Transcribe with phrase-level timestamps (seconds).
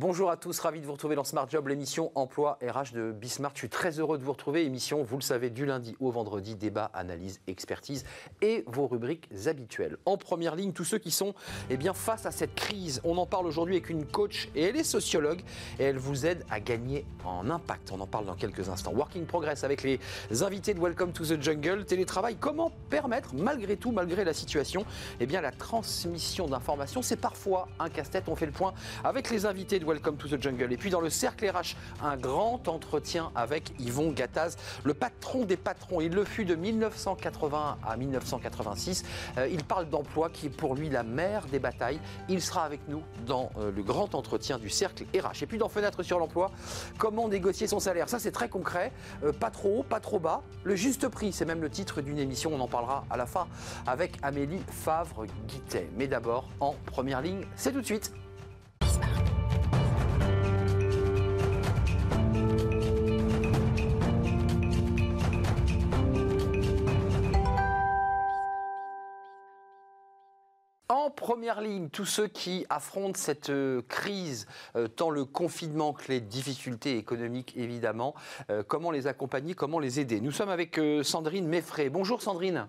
[0.00, 3.50] Bonjour à tous, ravi de vous retrouver dans Smart Job, l'émission Emploi RH de Bismart.
[3.54, 4.64] Je suis très heureux de vous retrouver.
[4.64, 8.04] Émission, vous le savez, du lundi au vendredi, débat, analyse, expertise
[8.40, 9.96] et vos rubriques habituelles.
[10.04, 11.34] En première ligne, tous ceux qui sont
[11.68, 13.00] eh bien, face à cette crise.
[13.02, 15.40] On en parle aujourd'hui avec une coach et elle est sociologue
[15.80, 17.90] et elle vous aide à gagner en impact.
[17.90, 18.92] On en parle dans quelques instants.
[18.92, 19.98] Working Progress avec les
[20.44, 21.84] invités de Welcome to the Jungle.
[21.84, 24.84] Télétravail, comment permettre, malgré tout, malgré la situation,
[25.18, 27.02] eh bien, la transmission d'informations?
[27.02, 28.28] C'est parfois un casse-tête.
[28.28, 30.70] On fait le point avec les invités de Welcome to the Jungle.
[30.70, 31.74] Et puis dans le cercle RH,
[32.04, 36.02] un grand entretien avec Yvon Gattaz, le patron des patrons.
[36.02, 39.02] Il le fut de 1980 à 1986.
[39.38, 42.00] Euh, il parle d'emploi qui est pour lui la mère des batailles.
[42.28, 45.44] Il sera avec nous dans euh, le grand entretien du cercle RH.
[45.44, 46.50] Et puis dans Fenêtre sur l'emploi,
[46.98, 48.10] comment négocier son salaire?
[48.10, 48.92] Ça c'est très concret,
[49.24, 50.42] euh, pas trop haut, pas trop bas.
[50.64, 53.48] Le juste prix, c'est même le titre d'une émission, on en parlera à la fin
[53.86, 55.88] avec Amélie Favre-Guittet.
[55.96, 58.12] Mais d'abord, en première ligne, c'est tout de suite.
[70.90, 76.08] En première ligne, tous ceux qui affrontent cette euh, crise, euh, tant le confinement que
[76.08, 78.14] les difficultés économiques évidemment,
[78.48, 80.22] euh, comment les accompagner, comment les aider?
[80.22, 81.90] Nous sommes avec Sandrine Meffray.
[81.90, 82.68] Bonjour Sandrine.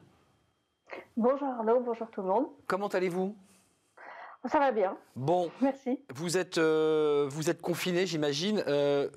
[1.16, 2.48] Bonjour Arnaud, bonjour tout le monde.
[2.68, 3.38] Comment allez-vous?
[4.48, 4.96] Ça va bien.
[5.16, 6.00] Bon, merci.
[6.14, 9.10] Vous êtes, euh, vous êtes confiné, j'imagine, euh,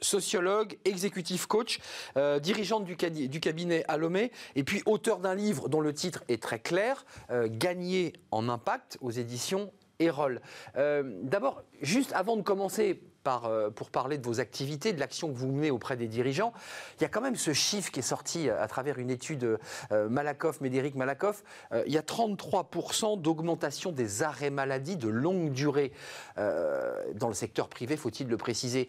[0.00, 1.80] sociologue, exécutif coach,
[2.16, 2.94] euh, dirigeante du,
[3.28, 8.12] du, cabinet Alomé, et puis auteur d'un livre dont le titre est très clair, Gagner
[8.30, 10.40] en impact aux éditions Erol.
[10.74, 15.48] D'abord, juste avant de commencer, euh, pour parler de vos activités, de l'action que vous
[15.48, 16.52] menez auprès des dirigeants.
[16.98, 19.58] Il y a quand même ce chiffre qui est sorti euh, à travers une étude
[19.92, 21.44] euh, Malakoff, Médéric Malakoff.
[21.86, 25.92] il y a 33% d'augmentation des arrêts maladie de longue durée
[26.36, 28.88] dans le secteur privé, faut-il le préciser.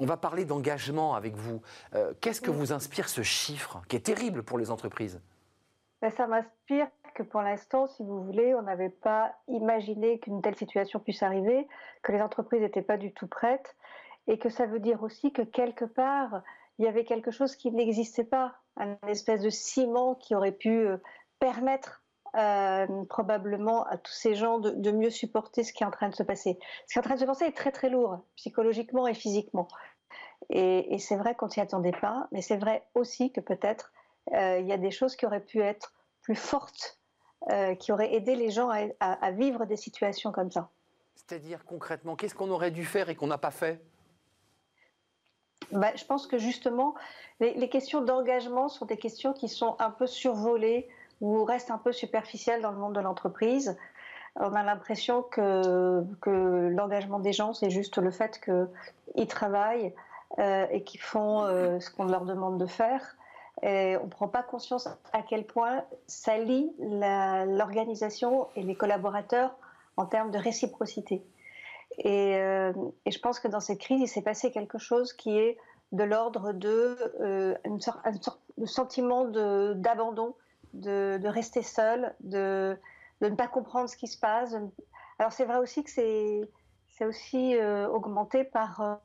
[0.00, 1.62] On va parler d'engagement avec vous.
[2.20, 5.20] Qu'est-ce que vous inspire ce chiffre qui est terrible pour les entreprises?
[6.00, 6.88] Ben, Ça m'inspire
[7.18, 11.66] que pour l'instant, si vous voulez, on n'avait pas imaginé qu'une telle situation puisse arriver,
[12.02, 13.74] que les entreprises n'étaient pas du tout prêtes,
[14.28, 16.42] et que ça veut dire aussi que quelque part,
[16.78, 20.70] il y avait quelque chose qui n'existait pas, un espèce de ciment qui aurait pu
[20.70, 20.98] euh,
[21.40, 22.04] permettre
[22.36, 26.14] euh, probablement à tous ces gens de, mieux supporter ce qui est en train de
[26.14, 26.56] se passer.
[26.86, 29.66] Ce qui est en train de se passer est très très lourd, psychologiquement et physiquement.
[30.50, 33.92] Et, c'est vrai qu'on s'y attendait pas, mais c'est vrai aussi que peut-être
[34.34, 36.97] euh, il y a des choses qui auraient pu être plus fortes
[37.50, 38.68] euh, qui aurait aidé les gens
[39.00, 40.70] à, vivre des situations comme ça.
[41.14, 43.80] C'est-à-dire concrètement, qu'est-ce qu'on aurait dû faire et qu'on n'a pas fait?
[45.72, 46.94] Bah, Je pense que justement,
[47.40, 50.88] les, questions d'engagement sont des questions qui sont un peu survolées
[51.20, 53.76] ou restent un peu superficielles dans le monde de l'entreprise.
[54.36, 59.94] On a l'impression que, que l'engagement des gens, c'est juste le fait qu'ils travaillent
[60.38, 63.16] euh, et qu'ils font euh, ce qu'on leur demande de faire
[63.62, 69.56] on ne prend pas conscience à quel point ça lie l'organisation et les collaborateurs
[69.96, 71.24] en termes de réciprocité.
[72.04, 72.72] Euh,
[73.04, 75.58] et, je pense que dans cette crise, il s'est passé quelque chose qui est
[75.92, 77.54] de l'ordre de euh,
[78.58, 80.34] de sentiment d'abandon,
[80.74, 82.76] de, rester seul, de,
[83.20, 84.54] ne pas comprendre ce qui se passe.
[85.18, 89.00] Alors c'est vrai aussi que c'est aussi euh, augmenté par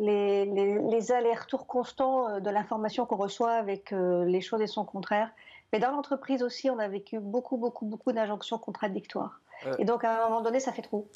[0.00, 5.30] les, allers-retours constants euh, de l'information qu'on reçoit avec euh, les choses et son contraire.
[5.72, 9.40] Mais dans l'entreprise aussi, on a vécu beaucoup, beaucoup, beaucoup d'injonctions contradictoires.
[9.66, 11.06] Euh, et donc, à un moment donné, ça fait trop.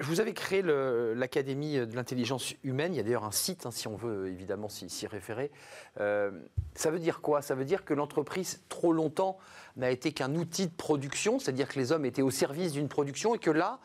[0.00, 2.94] vous avez créé l'Académie de l'intelligence humaine.
[2.94, 5.50] Il y a d'ailleurs un site, hein, si on veut évidemment s'y référer.
[5.96, 7.42] ça veut dire quoi?
[7.42, 9.38] Ça veut dire que l'entreprise, trop longtemps,
[9.76, 13.34] n'a été qu'un outil de production, c'est-à-dire que les hommes étaient au service d'une production
[13.34, 13.80] et que là,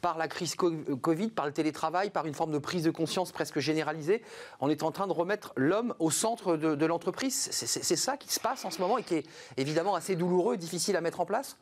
[0.00, 3.32] par la crise euh, Covid, par le télétravail, par une forme de prise de conscience
[3.32, 4.22] presque généralisée.
[4.60, 7.50] On est en train de remettre l'homme au centre de, l'entreprise.
[7.52, 10.96] C'est ça qui se passe en ce moment et qui est évidemment assez douloureux difficile
[10.96, 11.56] à mettre en place?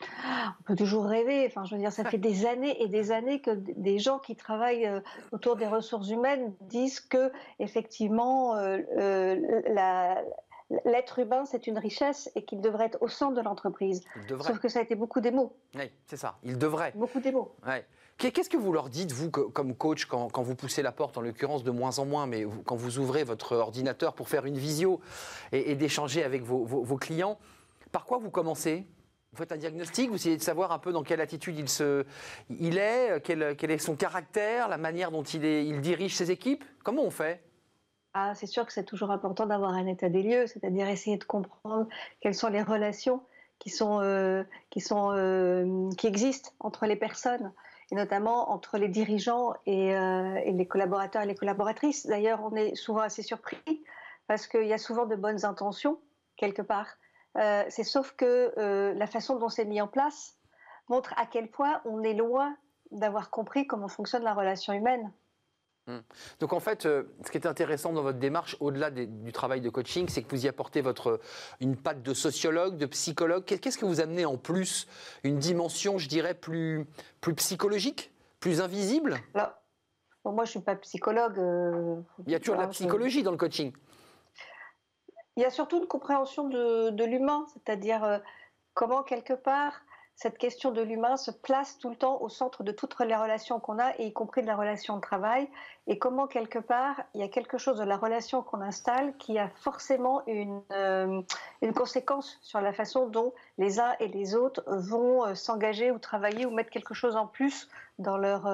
[0.00, 1.46] On peut toujours rêver.
[1.46, 4.36] Enfin, je veux dire, ça fait des années et des années que des gens qui
[4.36, 5.00] travaillent euh,
[5.32, 9.36] autour des ressources humaines disent que, effectivement, euh,
[9.68, 10.22] la,
[10.84, 14.02] l'être humain, c'est une richesse et qu'il devrait être au centre de l'entreprise.
[14.28, 15.56] Sauf que ça a été beaucoup des mots.
[15.74, 16.38] Oui, c'est ça.
[16.42, 16.92] Il devrait.
[16.94, 17.54] Beaucoup des mots.
[18.16, 21.64] Qu'est-ce que vous leur dites, vous, comme coach, quand, vous poussez la porte, en l'occurrence
[21.64, 25.00] de moins en moins, mais quand vous ouvrez votre ordinateur pour faire une visio
[25.52, 27.38] et, d'échanger avec vos, clients,
[27.92, 28.86] par quoi vous commencez?
[29.32, 32.04] Vous faites un diagnostic, vous essayez de savoir un peu dans quelle attitude il, se,
[32.48, 36.64] il est, quel, est son caractère, la manière dont il, il dirige ses équipes?
[36.84, 37.42] Comment on fait?
[38.14, 41.24] Ah, c'est sûr que c'est toujours important d'avoir un état des lieux, c'est-à-dire essayer de
[41.24, 41.88] comprendre
[42.20, 43.22] quelles sont les relations
[43.58, 44.44] qui sont, euh,
[44.92, 47.52] euh, qui existent entre les personnes.
[47.90, 52.06] et notamment entre les dirigeants et, et les collaborateurs et les collaboratrices.
[52.06, 53.84] D'ailleurs, on est souvent assez surpris
[54.26, 55.98] parce qu'il y a souvent de bonnes intentions
[56.36, 56.96] quelque part.
[57.68, 58.54] c'est sauf que
[58.96, 60.38] la façon dont c'est mis en place
[60.88, 62.56] montre à quel point on est loin
[62.90, 65.12] d'avoir compris comment fonctionne la relation humaine.
[65.86, 65.98] Hmm.
[66.40, 69.68] Donc en fait, euh, ce qui est intéressant dans votre démarche, au-delà du travail de
[69.68, 71.20] coaching, c'est que vous y apportez votre,
[71.60, 73.44] une patte de sociologue, de psychologue.
[73.44, 74.86] Qu'est-ce que vous amenez en plus?
[75.24, 76.86] Une dimension, je dirais, plus,
[77.20, 78.12] plus psychologique?
[78.40, 79.18] Plus invisible?
[79.34, 79.52] Moi,
[80.36, 81.38] je ne suis pas psychologue.
[81.38, 83.74] Euh, Il y a toujours la psychologie dans le coaching.
[85.36, 88.18] Il y a surtout une compréhension de, de l'humain, c'est-à-dire euh,
[88.72, 89.83] comment, quelque part,
[90.16, 93.58] cette question de l'humain se place tout le temps au centre de toutes les relations
[93.58, 95.48] qu'on a, et y compris de la relation de travail,
[95.86, 99.38] et comment quelque part il y a quelque chose de la relation qu'on installe qui
[99.38, 101.20] a forcément une, euh,
[101.62, 105.98] une conséquence sur la façon dont les uns et les autres vont euh, s'engager ou
[105.98, 107.68] travailler ou mettre quelque chose en plus
[107.98, 108.46] dans leur,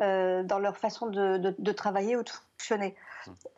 [0.00, 2.94] euh, dans leur façon de, de, travailler ou de fonctionner.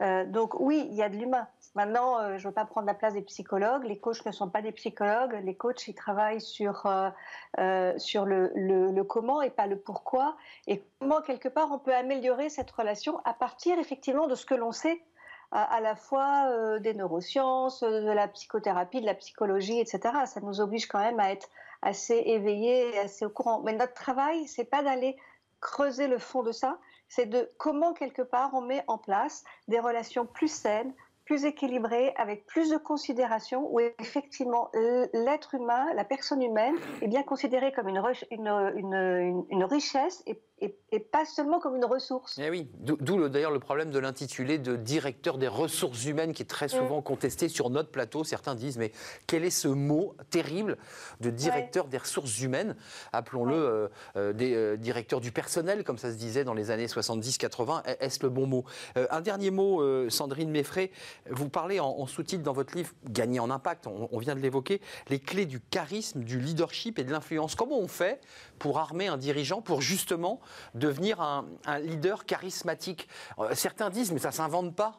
[0.01, 0.25] Mmh.
[0.25, 1.47] donc oui, il y a de l'humain.
[1.75, 3.85] Maintenant, euh, je ne veux pas prendre la place des psychologues.
[3.85, 5.41] Les coachs ne sont pas des psychologues.
[5.43, 7.11] Les coachs, ils travaillent sur, euh,
[7.59, 10.37] euh, sur le, le, comment et pas le pourquoi.
[10.69, 14.55] Et comment, quelque part, on peut améliorer cette relation à partir, effectivement, de ce que
[14.55, 15.03] l'on sait,
[15.51, 20.01] à, la fois des neurosciences, de la psychothérapie, de la psychologie, etc.
[20.27, 21.49] Ça nous oblige quand même à être
[21.81, 23.61] assez éveillés assez au courant.
[23.61, 25.17] Mais notre travail, c'est pas d'aller
[25.61, 26.79] creuser le fond de ça,
[27.09, 30.93] c'est de comment quelque part on met en place des relations plus saines,
[31.25, 34.71] plus équilibré, avec plus de considération, où effectivement
[35.13, 41.01] l'être humain, la personne humaine, est bien considérée comme une, une, une richesse et et,
[41.01, 42.39] pas seulement comme une ressource.
[42.41, 46.47] Eh oui, d'où d'ailleurs le problème de l'intitulé de directeur des ressources humaines qui est
[46.47, 47.03] très souvent mm.
[47.03, 48.23] contesté sur notre plateau.
[48.23, 48.93] Certains disent mais
[49.27, 50.77] quel est ce mot terrible
[51.21, 52.77] de directeur des ressources humaines?
[53.13, 56.87] Appelons-le euh, euh, des euh, directeurs du personnel, comme ça se disait dans les années
[56.87, 57.83] 70-80.
[57.99, 58.65] Est-ce le bon mot?
[58.95, 60.91] Un dernier mot, Sandrine Meffray.
[61.29, 64.81] Vous parlez en, sous-titre dans votre livre Gagner en impact, on, on vient de l'évoquer,
[65.09, 67.55] les clés du charisme, du leadership et de l'influence.
[67.55, 68.21] Comment on fait
[68.59, 70.41] pour armer un dirigeant, pour justement
[70.75, 71.47] devenir un,
[71.79, 73.09] leader charismatique.
[73.39, 74.99] Euh, certains disent, mais ça ne s'invente pas.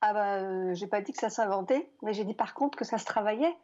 [0.00, 2.84] Ah bah, euh, j'ai pas dit que ça s'inventait, mais j'ai dit par contre que
[2.84, 3.56] ça se travaillait.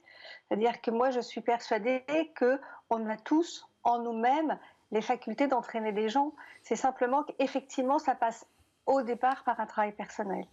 [0.48, 2.04] C'est-à-dire que moi, je suis persuadée
[2.34, 2.60] que
[2.90, 4.58] on a tous en nous-mêmes
[4.90, 6.32] les facultés d'entraîner des gens.
[6.62, 8.46] C'est simplement qu'effectivement, ça passe
[8.86, 10.44] au départ par un travail personnel.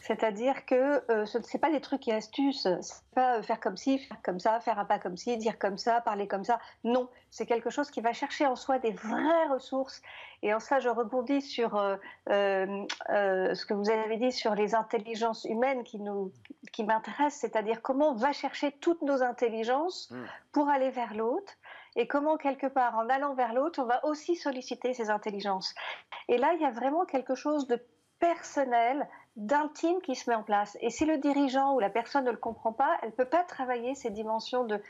[0.00, 3.76] C'est-à-dire que euh, ce n'est pas des trucs et astuces, c'est pas euh, faire comme
[3.76, 6.58] ci, faire comme ça, faire un pas comme ci, dire comme ça, parler comme ça.
[6.84, 10.02] Non, c'est quelque chose qui va chercher en soi des vraies ressources.
[10.42, 11.96] Et en ça, je rebondis sur euh,
[12.28, 16.32] ce que vous avez dit sur les intelligences humaines qui, nous,
[16.72, 20.24] qui m'intéressent, c'est-à-dire comment on va chercher toutes nos intelligences mmh.
[20.52, 21.54] pour aller vers l'autre
[21.96, 25.74] et comment quelque part en allant vers l'autre, on va aussi solliciter ces intelligences.
[26.28, 27.80] Et là, il y a vraiment quelque chose de
[28.18, 30.78] personnel, d'intime qui se met en place.
[30.80, 33.44] Et si le dirigeant ou la personne ne le comprend pas, elle ne peut pas
[33.44, 34.80] travailler ces dimensions de,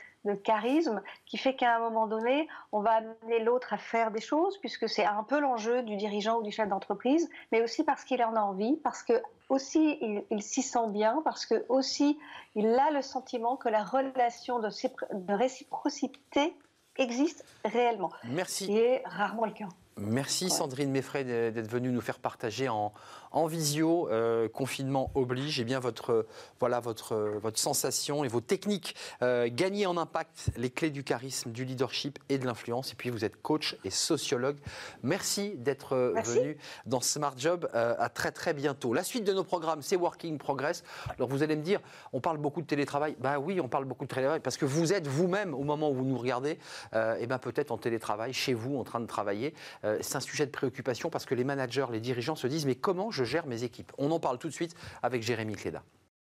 [0.43, 4.57] charisme qui fait qu'à un moment donné, on va amener l'autre à faire des choses,
[4.57, 8.21] puisque c'est un peu l'enjeu du dirigeant ou du chef d'entreprise, mais aussi parce qu'il
[8.21, 9.97] en a envie, parce que aussi
[10.29, 12.19] il, s'y sent bien, parce que aussi
[12.55, 14.67] il a le sentiment que la relation de,
[15.13, 16.53] de réciprocité
[16.97, 18.11] existe réellement.
[18.25, 18.71] Merci.
[18.71, 19.67] Est rarement le cas.
[19.99, 22.93] Merci Sandrine Meffray d'être venue nous faire partager en,
[23.37, 26.25] en visio, euh, confinement oblige, et eh bien votre,
[26.59, 28.95] voilà, votre, votre sensation et vos techniques.
[29.21, 32.93] Euh, gagner en impact, les clés du charisme, du leadership et de l'influence.
[32.93, 34.57] Et puis vous êtes coach et sociologue.
[35.03, 37.69] Merci d'être euh, venu dans Smart Job.
[37.73, 38.93] à très très bientôt.
[38.93, 40.83] La suite de nos programmes, c'est Working Progress.
[41.07, 41.79] Alors vous allez me dire,
[42.13, 43.15] on parle beaucoup de télétravail.
[43.19, 45.93] Ben oui, on parle beaucoup de télétravail parce que vous êtes vous-même au moment où
[45.93, 46.57] vous nous regardez,
[46.93, 49.53] et ben peut-être en télétravail, chez vous, en train de travailler.
[50.01, 53.11] c'est un sujet de préoccupation parce que les managers, les dirigeants se disent mais comment
[53.11, 55.83] je gère mes équipes On en parle tout de suite avec Jérémy Cléda.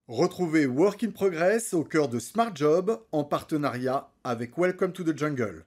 [0.08, 5.16] Retrouvez Work in Progress au cœur de Smart Job en partenariat avec Welcome to the
[5.16, 5.64] Jungle.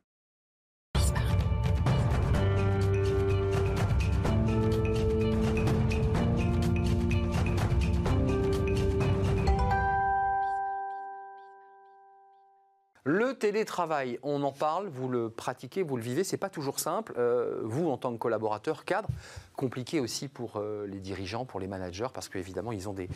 [13.04, 17.16] Le télétravail, on en parle, vous le pratiquez, vous le vivez, c'est pas toujours simple.
[17.18, 19.10] Euh, vous, en tant que collaborateur, cadre,
[19.56, 23.10] compliqué aussi pour euh, les dirigeants, pour les managers, parce qu'évidemment, ils ont des,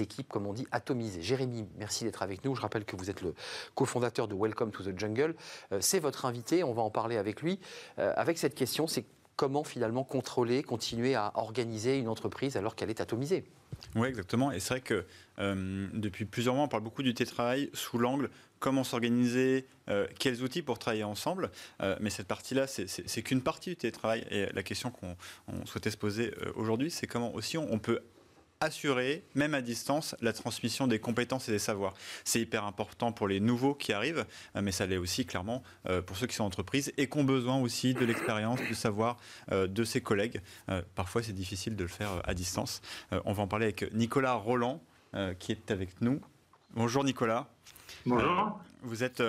[0.00, 1.20] équipes, comme on dit, atomisées.
[1.20, 2.54] Jérémy, merci d'être avec nous.
[2.54, 3.34] Je rappelle que vous êtes le
[3.74, 5.34] cofondateur de Welcome to the Jungle.
[5.72, 7.58] Euh, c'est votre invité, on va en parler avec lui.
[7.96, 13.00] avec cette question, c'est comment finalement contrôler, continuer à organiser une entreprise alors qu'elle est
[13.00, 13.44] atomisée?
[13.96, 14.52] Oui, exactement.
[14.52, 15.04] Et c'est vrai que
[15.38, 20.62] depuis plusieurs mois, on parle beaucoup du télétravail sous l'angle comment s'organiser, euh, quels outils
[20.62, 21.50] pour travailler ensemble.
[21.82, 24.26] Euh, mais cette partie-là, c'est qu'une partie du télétravail.
[24.30, 25.16] Et la question qu'on
[25.66, 28.00] souhaitait se poser aujourd'hui, c'est comment aussi on peut
[28.64, 31.94] assurer, même à distance, la transmission des compétences et des savoirs.
[32.24, 34.24] C'est hyper important pour les nouveaux qui arrivent,
[34.56, 37.18] euh, mais ça l'est aussi clairement euh, pour ceux qui sont en entreprise et qui
[37.18, 39.18] ont besoin aussi de l'expérience, du savoir
[39.52, 40.40] euh, de ses collègues.
[40.94, 42.80] Parfois, c'est difficile de le faire à distance.
[43.24, 44.82] On va en parler avec Nicolas Roland,
[45.38, 46.20] qui est avec nous.
[46.74, 47.48] Bonjour Nicolas.
[48.06, 48.60] Bonjour.
[48.82, 49.22] Vous êtes,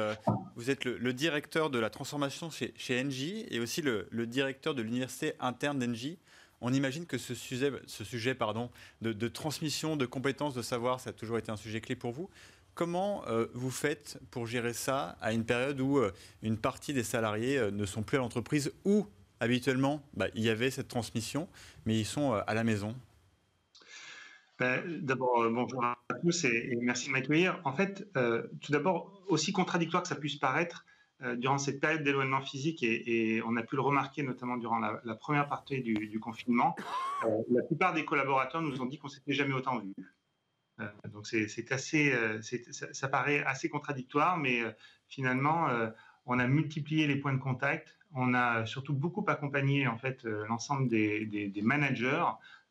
[0.58, 4.82] vous êtes le, directeur de la transformation chez, chez Engie et aussi le, directeur de
[4.82, 6.20] l'université interne d'Engie.
[6.60, 8.70] On imagine que ce sujet, ce sujet pardon,
[9.01, 12.29] de, transmission de compétences, de savoir, ça a toujours été un sujet clé pour vous.
[12.74, 16.12] Comment euh, vous faites pour gérer ça à une période où euh,
[16.44, 19.08] une partie des salariés euh, ne sont plus à l'entreprise ou
[19.39, 21.48] habituellement bah, il y avait cette transmission,
[21.86, 22.94] mais ils sont à la maison?
[24.59, 27.59] Ben, D'abord, bonjour à tous et, merci de m'accueillir.
[27.63, 28.07] En fait,
[28.62, 30.85] tout d'abord, aussi contradictoire que ça puisse paraître,
[31.21, 35.15] euh, durant cette période d'éloignement physique, et, on a pu le remarquer notamment durant la,
[35.15, 36.75] première partie du, confinement,
[37.24, 39.93] euh, la plupart des collaborateurs nous ont dit qu'on s'était jamais autant vu.
[40.81, 44.62] Euh, donc c'est assez, ça, paraît assez contradictoire, mais
[45.07, 45.69] finalement,
[46.25, 47.97] on a multiplié les points de contact.
[48.13, 52.25] On a surtout beaucoup accompagné en fait l'ensemble des, managers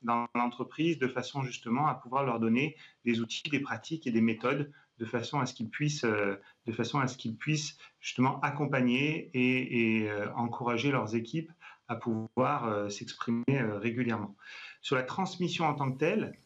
[0.04, 4.20] dans l'entreprise de façon justement à pouvoir leur donner des outils, des pratiques et des
[4.20, 8.40] méthodes de façon à ce qu'ils puissent, euh, de façon à ce qu'ils puissent justement
[8.40, 11.50] accompagner et, euh, encourager leurs équipes
[11.88, 14.36] à pouvoir euh, s'exprimer régulièrement.
[14.80, 16.38] Sur la transmission en tant que telle,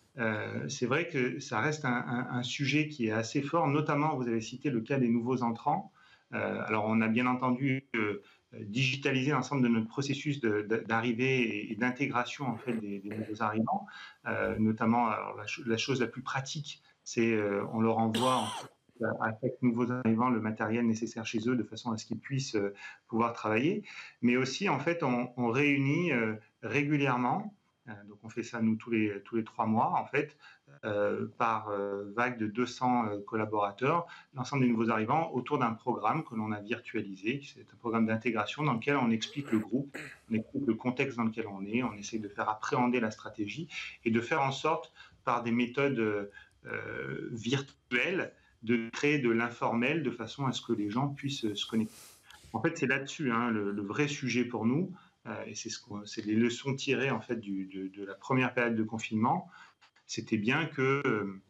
[0.66, 4.68] c'est vrai que ça reste un, sujet qui est assez fort, notamment vous avez cité
[4.68, 5.92] le cas des nouveaux entrants.
[6.32, 7.88] alors on a bien entendu
[8.52, 13.86] digitaliser l'ensemble de notre processus d'arrivée et, d'intégration en fait des, nouveaux arrivants,
[14.58, 15.10] notamment
[15.66, 18.46] la, chose la plus pratique c'est euh, on leur envoie
[19.00, 22.54] à chaque nouveau arrivant le matériel nécessaire chez eux de façon à ce qu'ils puissent
[22.54, 22.74] euh,
[23.06, 23.82] pouvoir travailler.
[24.20, 27.54] Mais aussi, en fait, on, réunit euh, régulièrement,
[28.06, 30.36] donc on fait ça nous tous les, tous les trois mois, en fait,
[31.38, 31.70] par
[32.14, 37.42] vague de 200 collaborateurs, l'ensemble des nouveaux arrivants autour d'un programme que l'on a virtualisé.
[37.44, 39.96] C'est un programme d'intégration dans lequel on explique le groupe,
[40.30, 43.68] on explique le contexte dans lequel on est, on essaie de faire appréhender la stratégie
[44.04, 44.92] et de faire en sorte,
[45.24, 46.30] par des méthodes
[46.66, 48.32] euh, virtuel
[48.62, 51.94] de créer de l'informel de façon à ce que les gens puissent se connecter.
[52.52, 54.90] En fait, c'est là-dessus hein, le, vrai sujet pour nous,
[55.26, 59.50] euh, et c'est ce les leçons tirées en fait de, la première période de confinement.
[60.08, 61.40] C'était bien que euh,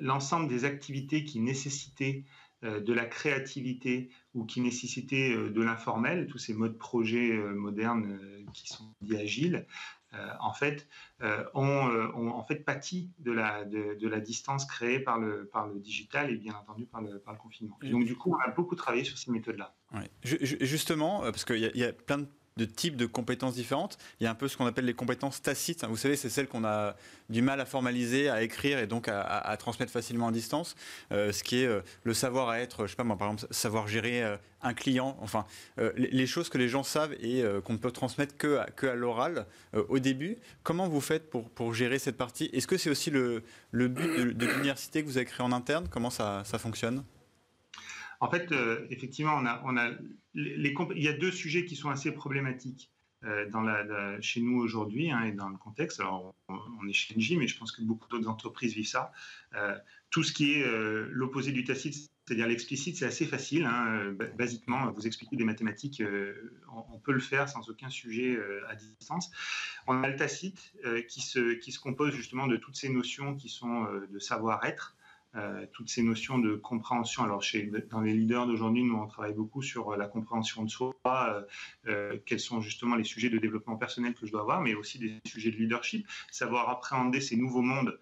[0.00, 2.24] l'ensemble des activités qui nécessitaient
[2.62, 8.20] de la créativité ou qui nécessitaient de l'informel, tous ces modes projets modernes
[8.52, 9.66] qui sont dits agiles,
[10.12, 10.88] euh, en fait,
[11.22, 15.68] euh, euh, ont, en fait pâti de la, de, la distance créée par le, par
[15.68, 17.78] le digital et bien entendu par le, par le confinement.
[17.82, 19.72] donc du coup, on a beaucoup travaillé sur ces méthodes-là.
[20.24, 22.28] Justement, parce qu'il y, y, a plein de
[22.60, 23.96] de types de compétences différentes.
[24.20, 25.84] Il y a un peu ce qu'on appelle les compétences tacites.
[25.86, 26.94] Vous savez, c'est celles qu'on a
[27.30, 30.76] du mal à formaliser, à écrire et donc à, transmettre facilement à distance.
[31.10, 33.52] Euh, ce qui est euh, le savoir à être, je sais pas moi, par exemple,
[33.52, 35.16] savoir gérer euh, un client.
[35.22, 35.46] Enfin,
[35.96, 39.46] les, choses que les gens savent et qu'on ne peut transmettre que que à l'oral
[39.72, 40.36] au début.
[40.62, 42.50] Comment vous faites pour, pour gérer cette partie?
[42.52, 45.88] Est-ce que c'est aussi le, le but de, l'université que vous avez créé en interne?
[45.90, 47.04] Comment ça, ça fonctionne?
[48.20, 49.42] En fait, euh, effectivement,
[50.34, 52.90] il y a deux sujets qui sont assez problématiques
[53.24, 56.00] euh, chez nous aujourd'hui hein, et dans le contexte.
[56.00, 59.10] Alors, on, est chez Engie, mais je pense que beaucoup d'autres entreprises vivent ça.
[59.54, 59.74] Euh,
[60.10, 60.66] tout ce qui est
[61.10, 63.64] l'opposé du tacite, c'est-à-dire l'explicite, c'est assez facile.
[63.64, 66.02] Hein, basiquement, vous expliquer des mathématiques,
[66.74, 69.30] on, peut le faire sans aucun sujet à distance.
[69.86, 70.74] On a le tacite
[71.08, 74.96] qui se compose justement de toutes ces notions qui sont de savoir-être.
[75.36, 77.22] Euh, toutes ces notions de compréhension.
[77.22, 80.68] Alors, chez, dans les leaders d'aujourd'hui, nous, on travaille beaucoup sur euh, la compréhension de
[80.68, 80.92] soi,
[81.86, 84.98] euh, quels sont justement les sujets de développement personnel que je dois avoir, mais aussi
[84.98, 87.96] des sujets de leadership, savoir appréhender ces nouveaux mondes,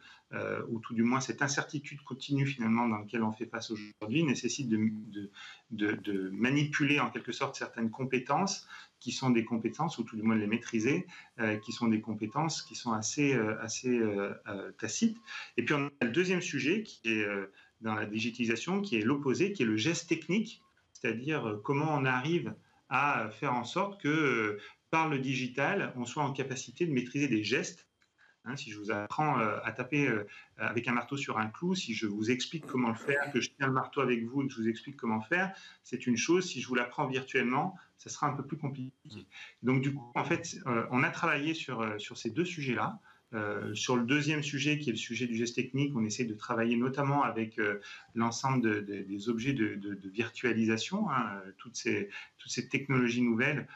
[0.69, 4.69] ou tout du moins cette incertitude continue finalement dans laquelle on fait face aujourd'hui, nécessite
[4.69, 8.69] de, manipuler en quelque sorte certaines compétences
[9.01, 11.07] qui sont des compétences, ou tout du moins les maîtriser,
[11.41, 14.35] euh, qui sont des compétences qui sont assez, euh, assez euh,
[14.79, 15.17] tacites.
[15.57, 17.27] Et puis on a le deuxième sujet qui est
[17.81, 20.63] dans la digitalisation, qui est l'opposé, qui est le geste technique,
[20.93, 22.55] c'est-à-dire comment on arrive
[22.89, 24.59] à faire en sorte que
[24.91, 27.88] par le digital, on soit en capacité de maîtriser des gestes
[28.49, 30.25] Hein, si je vous apprends euh, à taper euh,
[30.57, 33.51] avec un marteau sur un clou, si je vous explique comment le faire, que je
[33.51, 36.49] tiens le marteau avec vous et que je vous explique comment faire, c'est une chose.
[36.49, 39.27] Si je vous l'apprends virtuellement, ça sera un peu plus compliqué.
[39.63, 42.99] Donc du coup, en fait, euh, on a travaillé sur, sur ces deux sujets-là.
[43.75, 46.77] sur le deuxième sujet, qui est le sujet du geste technique, on essaie de travailler
[46.77, 47.61] notamment avec
[48.15, 53.69] l'ensemble des objets de, virtualisation, hein, toutes, ces, toutes ces technologies nouvelles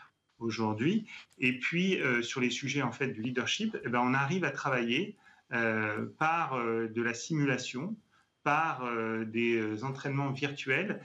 [0.43, 1.07] aujourd'hui.
[1.39, 4.51] Et puis, euh, sur les sujets en fait du leadership, eh ben, on arrive à
[4.51, 5.17] travailler
[5.53, 7.97] euh, par euh, de la simulation,
[8.43, 8.91] par
[9.25, 11.01] des entraînements virtuels,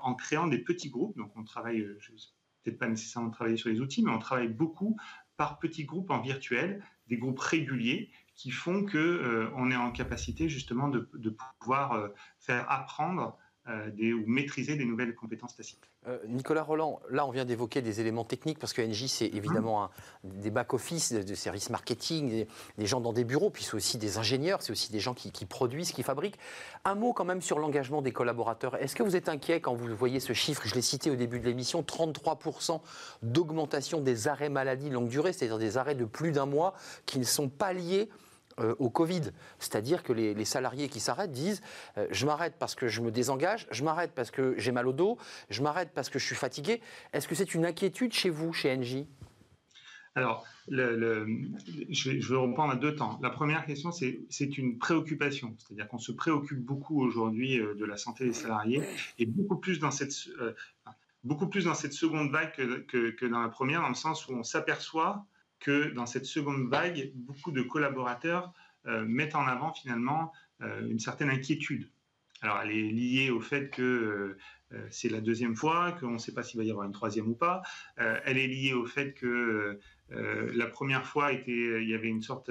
[0.00, 1.14] en créant des petits groupes.
[1.18, 1.82] Donc, on travaille,
[2.64, 4.96] peut-être pas nécessairement travailler sur les outils, mais on travaille beaucoup
[5.36, 10.48] par petits groupes en virtuel, des groupes réguliers qui font que on est en capacité
[10.48, 11.06] justement de,
[11.60, 12.08] pouvoir
[12.38, 13.36] faire apprendre
[13.92, 15.90] des, ou maîtriser des nouvelles compétences tacites.
[16.06, 19.84] Euh, Nicolas Roland, là on vient d'évoquer des éléments techniques parce que NJ c'est évidemment
[19.84, 19.90] un,
[20.24, 22.46] des back-office, de, services marketing,
[22.78, 25.44] des, gens dans des bureaux, puis c'est aussi des ingénieurs, c'est aussi des gens qui,
[25.44, 26.38] produisent, qui fabriquent.
[26.84, 28.76] Un mot quand même sur l'engagement des collaborateurs.
[28.76, 30.62] Est-ce que vous êtes inquiet quand vous voyez ce chiffre?
[30.66, 32.80] Je l'ai cité au début de l'émission 33%
[33.22, 36.74] d'augmentation des arrêts maladie longue durée, c'est-à-dire des arrêts de plus d'un mois
[37.04, 38.08] qui ne sont pas liés
[38.60, 39.22] euh, au Covid.
[39.58, 41.60] C'est-à-dire que les, salariés qui s'arrêtent disent
[41.96, 44.92] euh, je m'arrête parce que je me désengage, je m'arrête parce que j'ai mal au
[44.92, 45.18] dos,
[45.50, 46.80] je m'arrête parce que je suis fatigué.
[47.12, 49.06] Est-ce que c'est une inquiétude chez vous, chez Engie?
[50.14, 51.26] Alors, le,
[51.88, 53.18] je, vais, reprendre à deux temps.
[53.22, 57.96] La première question, c'est une préoccupation, c'est-à-dire qu'on se préoccupe beaucoup aujourd'hui euh, de la
[57.96, 58.82] santé des salariés
[59.18, 60.14] et beaucoup plus dans cette,
[61.24, 62.52] beaucoup plus dans cette seconde vague
[62.86, 65.24] que, dans la première, dans le sens où on s'aperçoit
[65.60, 68.52] que dans cette seconde vague, beaucoup de collaborateurs
[68.86, 71.90] euh, mettent en avant finalement euh, une certaine inquiétude.
[72.42, 74.36] Alors, elle est liée au fait que
[74.72, 77.28] euh, c'est la deuxième fois, qu'on ne sait pas s'il va y avoir une troisième
[77.28, 77.62] ou pas.
[77.96, 82.50] elle est liée au fait que la première fois, était, il y avait une sorte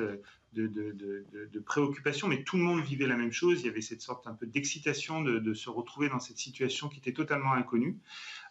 [0.53, 3.61] de, de, préoccupation, mais tout le monde vivait la même chose.
[3.61, 6.99] Il y avait cette sorte un peu d'excitation de, se retrouver dans cette situation qui
[6.99, 7.97] était totalement inconnue.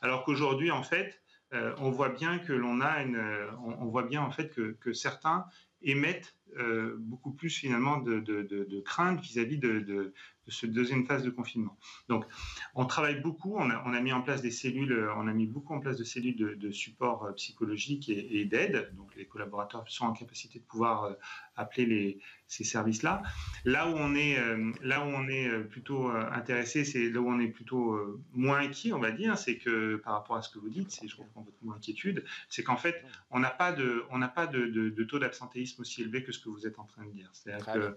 [0.01, 1.21] Alors qu'aujourd'hui, en fait,
[1.55, 4.93] euh, on voit bien que l'on a une, euh, on, voit bien en fait que,
[4.93, 5.47] certains
[5.81, 10.13] émettent euh, beaucoup plus finalement de, crainte vis-à-vis de, de
[10.49, 11.79] cette deuxième phase de confinement.
[12.09, 12.27] Donc,
[12.75, 15.81] on travaille beaucoup, on a, mis en place des cellules, on a mis beaucoup en
[15.81, 18.93] place de cellules de, support psychologique et, d'aide.
[18.97, 21.17] Donc, les collaborateurs sont en capacité de pouvoir
[21.59, 23.23] appeler les, ces services-là.
[23.65, 27.41] Là où on est, euh, là où on est plutôt intéressé, c'est là où on
[27.41, 27.99] est plutôt
[28.33, 31.09] moins inquiet, on va dire, c'est que par rapport à ce que vous dites, si
[31.09, 34.47] je reprends votre mot inquiétude, c'est qu'en fait, on n'a pas de, on n'a pas
[34.47, 37.31] de, de taux d'absentéisme aussi élevé que ce que vous êtes en train de dire.
[37.33, 37.97] C'est-à-dire que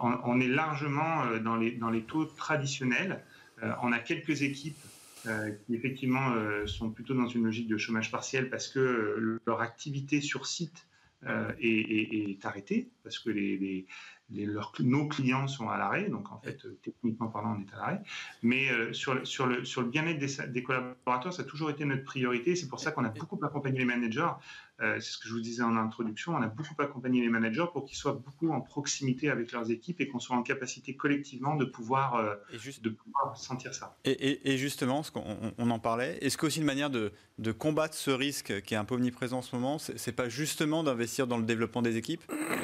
[0.00, 3.24] on, est largement euh, dans les, dans les taux traditionnels.
[3.62, 4.78] Euh, on a quelques équipes
[5.26, 6.34] euh, qui effectivement
[6.66, 10.86] sont plutôt dans une logique de chômage partiel parce que leur activité sur site
[11.60, 13.86] est, arrêtée, parce que les,
[14.80, 18.02] nos clients sont à l'arrêt, donc en fait, techniquement parlant, on est à l'arrêt.
[18.42, 22.04] Mais sur, sur, le, sur le bien-être des, des, collaborateurs, ça a toujours été notre
[22.04, 22.56] priorité.
[22.56, 24.32] C'est pour ça qu'on a beaucoup accompagné les managers euh,
[24.80, 27.84] c'est ce que je vous disais en introduction, on a beaucoup accompagné les managers pour
[27.84, 31.64] qu'ils soient beaucoup en proximité avec leurs équipes et qu'on soit en capacité collectivement de
[31.64, 32.34] pouvoir, euh,
[32.82, 33.96] de pouvoir sentir ça.
[34.04, 35.10] Et, justement, ce
[35.58, 37.12] on, en parlait, est-ce qu'aussi une manière de,
[37.58, 41.26] combattre ce risque qui est un peu omniprésent en ce moment, c'est pas justement d'investir
[41.26, 42.22] dans le développement des équipes?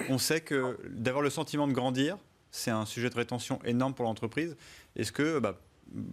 [0.08, 2.18] On sait que d'avoir le sentiment de grandir,
[2.50, 4.56] c'est un sujet de rétention énorme pour l'entreprise.
[4.96, 5.60] Est-ce que bah,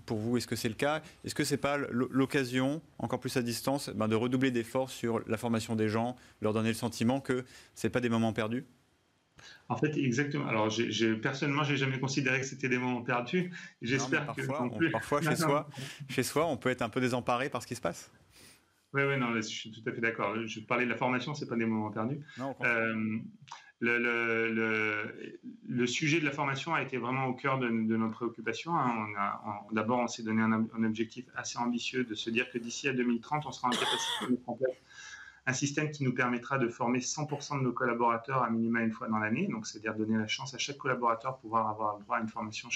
[0.05, 1.01] pour vous, est-ce que c'est le cas?
[1.23, 5.21] Est-ce que ce n'est pas l'occasion, encore plus à distance, ben, de redoubler d'efforts sur
[5.27, 8.65] la formation des gens, leur donner le sentiment que ce n'est pas des moments perdus?
[9.69, 10.47] En fait, exactement.
[10.47, 13.51] Alors, personnellement, personnellement, j'ai jamais considéré que c'était des moments perdus.
[13.81, 15.69] J'espère que parfois, chez soi,
[16.09, 18.11] chez soi, on peut être un peu désemparé par ce qui se passe.
[18.93, 20.35] Oui, oui, non, je suis tout à fait d'accord.
[20.45, 22.19] Je parlais de la formation, c'est pas des moments perdus.
[22.37, 22.55] Non,
[23.79, 28.75] le, sujet de la formation a été vraiment au cœur de, nos préoccupations.
[28.75, 29.07] Hein.
[29.71, 33.45] D'abord, on s'est donné un, objectif assez ambitieux de se dire que d'ici à 2030,
[33.45, 34.75] on sera en capacité de mettre en place
[35.49, 39.07] un système qui nous permettra de former 100% de nos collaborateurs à minima une fois
[39.07, 39.47] dans l'année.
[39.47, 42.67] Donc, c'est-à-dire donner la chance à chaque collaborateur de pouvoir avoir droit à une formation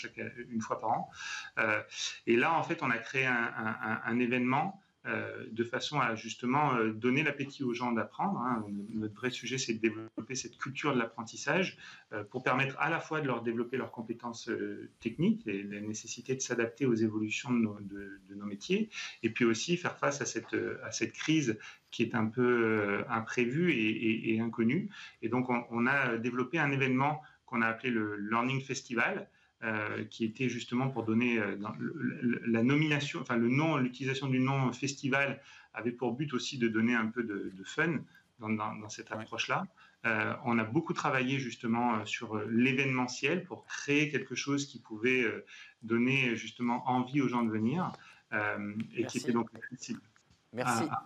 [0.49, 1.09] une fois par an.
[1.57, 1.81] Euh,
[2.27, 6.91] et là, en fait, on a créé un événement euh, de façon à justement euh,
[6.91, 8.39] donner l'appétit aux gens d'apprendre.
[8.39, 8.63] Hein.
[8.93, 11.79] Notre vrai sujet, c'est de développer cette culture de l'apprentissage
[12.13, 14.51] euh, pour permettre à la fois de leur développer leurs compétences
[14.99, 18.89] techniques et la nécessité de s'adapter aux évolutions de nos, métiers,
[19.23, 21.57] et puis aussi faire face à cette, à cette crise
[21.89, 24.89] qui est un peu imprévue et, inconnue.
[25.23, 29.27] Et donc, on, a développé un événement qu'on a appelé le Learning Festival,
[29.63, 31.55] euh, qui était justement pour donner euh,
[32.47, 35.39] la nomination, enfin le nom, l'utilisation du nom festival
[35.73, 37.99] avait pour but aussi de donner un peu de, fun
[38.39, 39.67] dans, cette approche-là.
[40.45, 45.25] on a beaucoup travaillé justement sur l'événementiel pour créer quelque chose qui pouvait
[45.83, 47.91] donner justement envie aux gens de venir
[48.95, 50.01] et qui était donc accessible.
[50.53, 50.85] Merci.
[50.89, 51.03] Ah,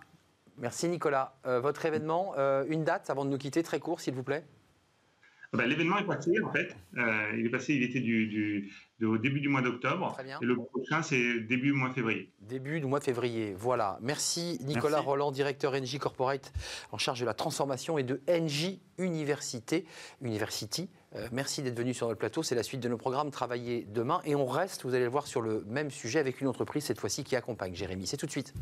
[0.56, 1.38] Merci Nicolas.
[1.44, 2.34] votre événement,
[2.66, 4.46] une date avant de nous quitter, très court s'il vous plaît?
[5.52, 6.76] Ah bah, l'événement est passé, en fait.
[6.96, 10.16] Euh, il est passé, il était du, au début du mois d'octobre.
[10.42, 12.32] Et le prochain, c'est début du mois de février.
[12.40, 13.98] Début du mois de février, voilà.
[14.00, 16.52] Merci Nicolas Roland, directeur NJ Corporate,
[16.92, 19.84] en charge de la transformation et de NJ Université.
[20.22, 20.88] University.
[21.14, 22.42] Euh, merci d'être venu sur le plateau.
[22.42, 24.20] C'est la suite de nos programmes Travailler demain.
[24.24, 27.00] Et on reste, vous allez le voir, sur le même sujet avec une entreprise, cette
[27.00, 28.06] fois-ci, qui accompagne Jérémy.
[28.06, 28.52] C'est tout de suite.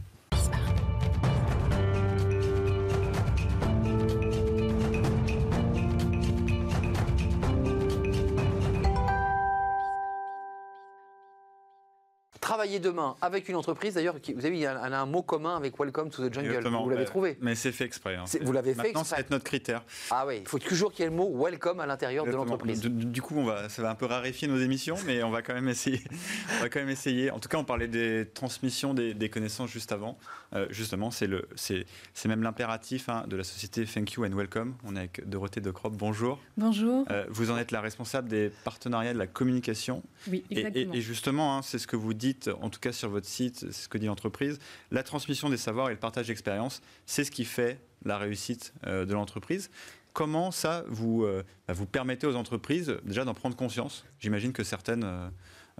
[12.64, 16.27] Travailler demain avec une entreprise, d'ailleurs, vous avez a un mot commun avec Welcome to
[16.27, 16.66] the Jungle.
[16.66, 17.37] Vous l'avez trouvé.
[17.42, 18.14] Mais c'est fait exprès.
[18.14, 18.24] Hein.
[18.40, 19.83] Vous l'avez fait Maintenant, ça va être notre critère.
[20.11, 22.81] Ah oui, il faut toujours qu'il y ait le mot Welcome à l'intérieur de l'entreprise.
[22.81, 25.53] Du, coup, on va, ça va un peu raréfier nos émissions, mais on va quand
[25.53, 26.03] même essayer.
[26.59, 27.31] on va quand même essayer.
[27.31, 30.16] En tout cas, on parlait des transmissions des, connaissances juste avant.
[30.55, 31.85] Euh, justement, c'est le, c'est,
[32.24, 34.74] même l'impératif hein, de la société Thank You and Welcome.
[34.85, 35.92] On est avec Dorothée de Crop.
[35.94, 36.38] Bonjour.
[36.57, 37.05] Bonjour.
[37.11, 40.03] Euh, vous en êtes la responsable des partenariats de la communication.
[40.31, 40.94] Oui, exactement.
[40.94, 43.73] Et, justement, hein, c'est ce que vous dites, en tout cas sur votre site, c'est
[43.73, 44.59] ce que dit l'entreprise,
[44.90, 49.05] la transmission des savoirs et le partage d'expérience, c'est ce qui fait la réussite euh,
[49.05, 49.71] de l'entreprise.
[50.12, 54.05] Comment ça, vous, euh, bah, vous permettez aux entreprises déjà d'en prendre conscience?
[54.21, 55.31] J'imagine que certaines ne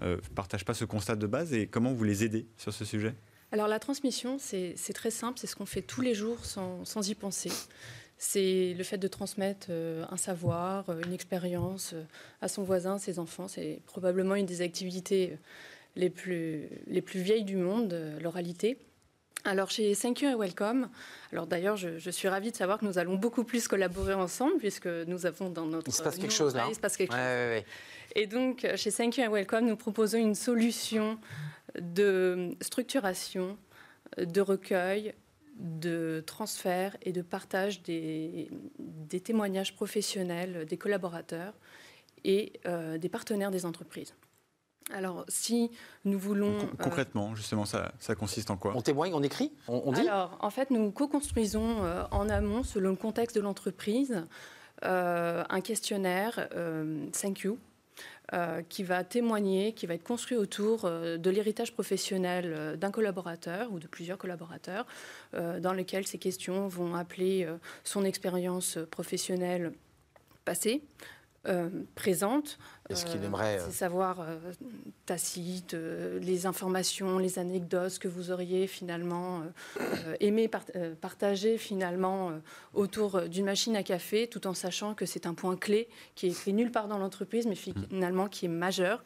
[0.01, 3.13] euh, partagent pas ce constat de base et comment vous les aidez sur ce sujet?
[3.51, 7.07] Alors la transmission, c'est très simple, c'est ce qu'on fait tous les jours sans, sans
[7.07, 7.51] y penser.
[8.17, 11.93] C'est le fait de transmettre un savoir, une expérience
[12.41, 13.47] à son voisin, ses enfants.
[13.47, 15.37] C'est probablement une des activités
[15.95, 18.77] les plus, les plus vieilles du monde, euh, l'oralité.
[19.43, 20.89] Alors chez Thank You and Welcome,
[21.31, 24.87] alors d'ailleurs je, suis ravie de savoir que nous allons beaucoup plus collaborer ensemble puisque
[24.87, 25.87] nous avons dans notre...
[25.87, 26.65] Il se passe quelque chose là.
[26.67, 27.63] Il se passe quelque chose.
[28.15, 31.19] Et donc chez Thank You and Welcome, nous proposons une solution
[31.79, 33.55] de structuration,
[34.17, 35.13] de recueil,
[35.59, 41.53] de transfert et de partage des, des témoignages professionnels des collaborateurs
[42.23, 44.15] et euh, des partenaires des entreprises.
[44.93, 45.71] Alors, si
[46.03, 46.59] nous voulons...
[46.59, 50.51] Euh, concrètement, justement, ça, consiste en quoi On témoigne, on écrit, on, dit Alors, en
[50.51, 54.23] fait, nous co-construisons euh, en amont, selon le contexte de l'entreprise,
[54.83, 56.49] euh, un questionnaire
[57.19, 57.57] Thank You,
[58.69, 63.87] qui va témoigner, qui va être construit autour de l'héritage professionnel d'un collaborateur ou de
[63.87, 64.85] plusieurs collaborateurs,
[65.33, 67.47] dans lequel ces questions vont appeler
[67.83, 69.73] son expérience professionnelle
[70.43, 70.83] passée,
[71.47, 72.57] euh, présente.
[72.89, 74.37] Est-ce qu'il aimerait euh, savoir euh,
[75.05, 75.75] tacite,
[76.21, 79.43] les informations, les anecdotes que vous auriez finalement
[80.19, 80.49] aimé
[81.01, 82.31] partager finalement
[82.73, 86.29] autour d'une machine à café, tout en sachant que c'est un point clé qui est
[86.29, 87.87] écrit nulle part dans l'entreprise, mais mmh.
[87.89, 89.03] finalement qui est majeur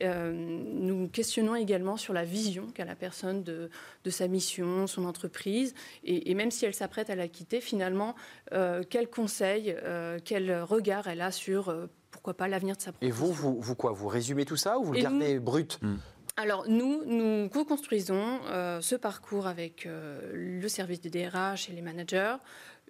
[0.00, 3.70] euh, nous questionnons également sur la vision qu'a la personne de,
[4.08, 5.74] sa mission, son entreprise,
[6.04, 8.14] et, même si elle s'apprête à la quitter, finalement,
[8.52, 11.74] euh, quel conseil, euh, quel regard elle a sur,
[12.10, 13.08] pourquoi pas, l'avenir de sa profession.
[13.08, 15.96] Et vous, vous, vous, quoi Vous résumez tout ça ou vous le gardez brut hmm.
[16.38, 18.40] Alors nous, nous co-construisons
[18.80, 22.36] ce parcours avec le service des DRH et les managers.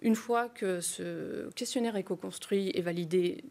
[0.01, 3.43] Une fois que ce questionnaire est co-construit et validé,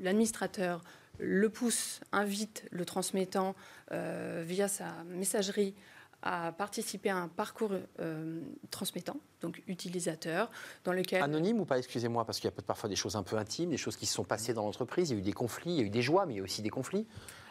[0.00, 0.84] l'administrateur
[1.18, 3.54] le pousse, invite le transmettant
[3.92, 5.74] euh, via sa messagerie
[6.22, 10.50] à participer à un parcours euh, transmettant, donc utilisateur,
[10.84, 11.22] dans lequel...
[11.22, 13.76] Anonyme ou pas, excusez-moi, parce qu'il y a parfois des choses un peu intimes, des
[13.76, 15.82] choses qui se sont passées dans l'entreprise, il y a eu des conflits, il y
[15.82, 17.06] a eu des joies, mais il y a aussi des conflits.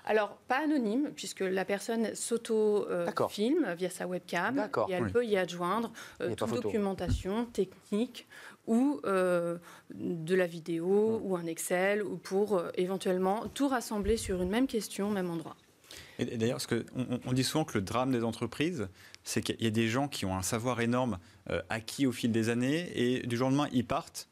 [0.06, 4.70] Alors, pas anonyme, puisque la personne s'auto-filme via sa webcam.
[4.90, 8.28] Et elle peut y adjoindre euh, toute documentation technique
[8.68, 9.58] ou euh,
[9.94, 14.68] de la vidéo ou un Excel ou pour euh, éventuellement tout rassembler sur une même
[14.68, 15.56] question, même endroit.
[16.20, 16.60] Et d'ailleurs,
[16.96, 18.88] on, on, dit souvent que le drame des entreprises,
[19.24, 21.18] c'est qu'il y a des gens qui ont un savoir énorme
[21.70, 24.30] acquis au fil des années et du jour au lendemain, ils partent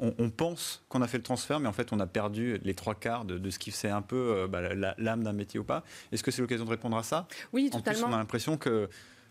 [0.00, 2.94] on, pense qu'on a fait le transfert, mais en fait, on a perdu les trois
[2.94, 4.60] quarts de, ce qui fait un peu euh, bah,
[4.98, 5.84] l'âme d'un métier ou pas.
[6.12, 7.26] Est-ce que c'est l'occasion de répondre à ça?
[7.52, 8.08] Oui, totalement.
[8.08, 8.88] on a l'impression que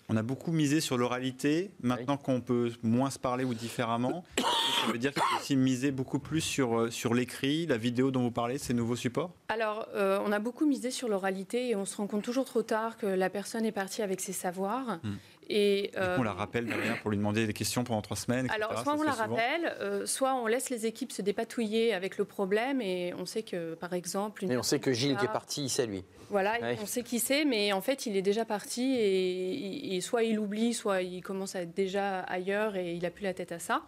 [0.10, 1.72] on a beaucoup misé sur l'oralité.
[1.82, 5.92] Maintenant qu'on peut moins se parler ou différemment, ça veut dire qu'il faut aussi miser
[5.92, 9.32] beaucoup plus sur, euh, sur l'écrit, la vidéo dont vous parlez, ces nouveaux supports?
[9.50, 12.64] Alors, euh, on a beaucoup misé sur l'oralité et on se rend compte toujours trop
[12.64, 15.00] tard que la personne est partie avec ses savoirs.
[15.04, 15.16] Hmm.
[15.50, 18.50] Et, on la rappelle derrière pour lui demander des questions pendant trois semaines.
[18.50, 19.74] Alors, soit on la rappelle,
[20.06, 23.94] soit on laisse les équipes se dépatouiller avec le problème et on sait que, par
[23.94, 24.44] exemple...
[24.44, 26.04] Une on sait que Gilles qui est parti, c'est lui.
[26.30, 30.40] Voilà, on sait qui c'est, mais en fait, il est déjà parti et, soit il
[30.40, 33.60] oublie, soit il commence à être déjà ailleurs et il n'a plus la tête à
[33.60, 33.84] ça.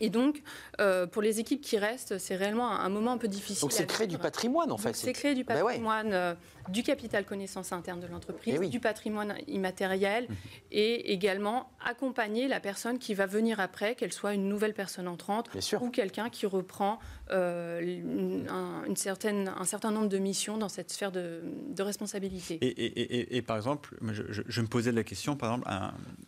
[0.00, 0.42] Et donc,
[0.80, 3.62] euh, pour les équipes qui restent, c'est réellement un, moment un peu difficile.
[3.62, 4.94] Donc, c'est créer du patrimoine, en fait.
[4.94, 6.34] C'est créer du ben patrimoine, euh,
[6.68, 10.36] du capital connaissance interne de l'entreprise, eh du patrimoine immatériel, mhm.
[10.72, 15.50] et également accompagner la personne qui va venir après, qu'elle soit une nouvelle personne entrante
[15.80, 16.98] ou quelqu'un qui reprend
[17.30, 21.42] euh, une, certaine, un certain nombre de missions dans cette sphère de,
[21.78, 22.58] responsabilité.
[22.62, 25.70] Et, par exemple, je, me posais la question, par exemple,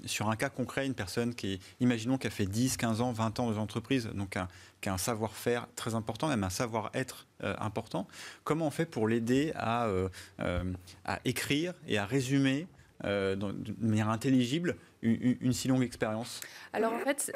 [0.04, 3.40] sur un cas concret, une personne qui, imaginons, qui a fait 10, 15 ans, 20
[3.40, 4.48] ans entreprises, donc un,
[4.80, 8.06] qui a un savoir-faire très important, même un savoir-être euh, important.
[8.44, 10.08] Comment on fait pour l'aider à, euh,
[10.40, 10.72] euh,
[11.04, 12.66] à écrire et à résumer
[13.04, 16.40] de manière intelligible une, une si longue expérience?
[16.72, 17.30] Alors en fait,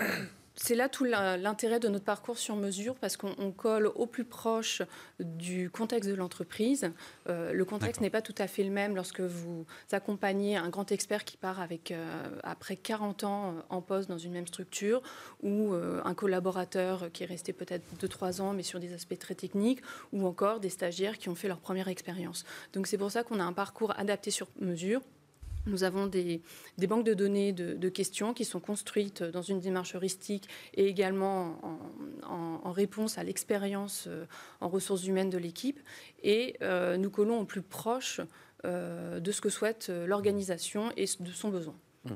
[0.63, 4.83] c'est là tout l'intérêt de notre parcours sur mesure parce qu'on colle au plus proche
[5.19, 6.93] du contexte de l'entreprise.
[7.29, 10.93] Euh, le contexte n'est pas tout à fait le même lorsque vous accompagnez un grand
[10.93, 15.03] expert qui part avec, euh, après 40 ans euh, en poste dans une même structure
[15.43, 19.81] ou un collaborateur qui est resté peut-être 2-3 ans mais sur des aspects très techniques
[20.13, 22.45] ou encore des stagiaires qui ont fait leur première expérience.
[22.75, 25.01] Donc c'est pour ça qu'on a un parcours adapté sur mesure
[25.67, 26.43] nous avons des,
[26.79, 31.59] banques de données de, questions qui sont construites dans une démarche heuristique et également
[32.27, 34.25] en, réponse à l'expérience euh,
[34.61, 35.81] en ressources humaines de l'équipe.
[36.23, 38.21] Et euh, nous collons au plus proche
[38.65, 41.75] euh, de ce que souhaite l'organisation et de son besoin.
[42.05, 42.13] Mmh.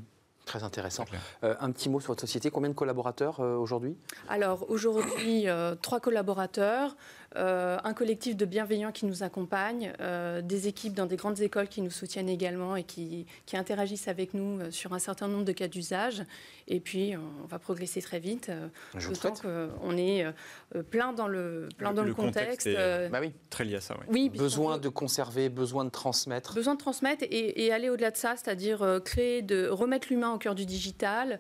[0.47, 1.07] Très intéressant.
[1.43, 2.51] un petit mot sur votre société.
[2.51, 3.97] Combien de collaborateurs aujourd'hui?
[4.29, 5.47] Alors aujourd'hui,
[5.81, 6.97] trois collaborateurs.
[7.37, 11.67] Euh, un collectif de bienveillants qui nous accompagnent, euh, des équipes dans des grandes écoles
[11.67, 15.53] qui nous soutiennent également et qui, interagissent avec nous euh, sur un certain nombre de
[15.53, 16.25] cas d'usage.
[16.67, 18.51] Et puis, on va progresser très vite,
[18.97, 20.25] Je d'autant qu'on est
[20.91, 22.69] plein dans le, plein dans le, contexte.
[23.11, 23.33] bah oui.
[23.51, 24.31] Très lié à ça, oui.
[24.31, 26.55] besoin de conserver, besoin de transmettre.
[26.55, 30.55] Besoin de transmettre et, aller au-delà de ça, c'est-à-dire créer de, remettre l'humain au cœur
[30.55, 31.39] du digital,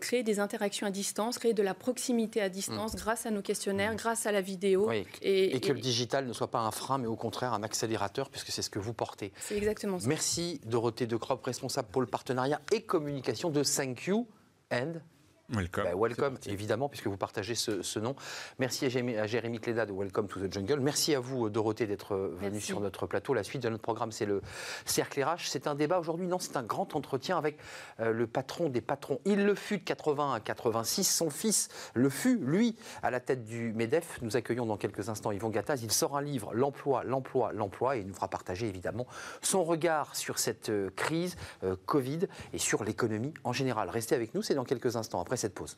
[0.00, 2.98] créer des interactions à distance, créer de la proximité à distance mmh.
[2.98, 3.96] grâce à nos questionnaires, mmh.
[3.96, 4.88] grâce à la vidéo.
[5.22, 8.48] Et, que le digital ne soit pas un frein, mais au contraire un accélérateur, puisque
[8.48, 9.32] c'est ce que vous portez.
[9.40, 10.08] C'est exactement ça.
[10.08, 14.26] Merci Dorothée de Crop, responsable pour le partenariat et communication de Thank You
[14.72, 14.94] and
[15.48, 15.84] Welcome.
[15.84, 18.16] Bah, welcome, évidemment, puisque vous partagez ce, nom.
[18.58, 20.80] Merci à Jérémy, à Jérémy, Cléda de Welcome to the Jungle.
[20.80, 23.32] Merci à vous, Dorothée, d'être venue sur notre plateau.
[23.32, 24.42] La suite de notre programme, c'est le
[24.86, 25.46] Cercle RH.
[25.46, 27.58] C'est un débat aujourd'hui, non, c'est un grand entretien avec
[28.00, 29.20] euh, le patron des patrons.
[29.24, 31.04] Il le fut de 80 à 86.
[31.04, 34.18] Son fils le fut, lui, à la tête du MEDEF.
[34.22, 35.80] Nous accueillons dans quelques instants Yvon Gattaz.
[35.84, 39.06] Il sort un livre, L'emploi, l'emploi, l'emploi, et il nous fera partager évidemment
[39.42, 43.90] son regard sur cette euh, crise euh, Covid et sur l'économie en général.
[43.90, 45.20] Restez avec nous, c'est dans quelques instants.
[45.20, 45.76] Après cette pause.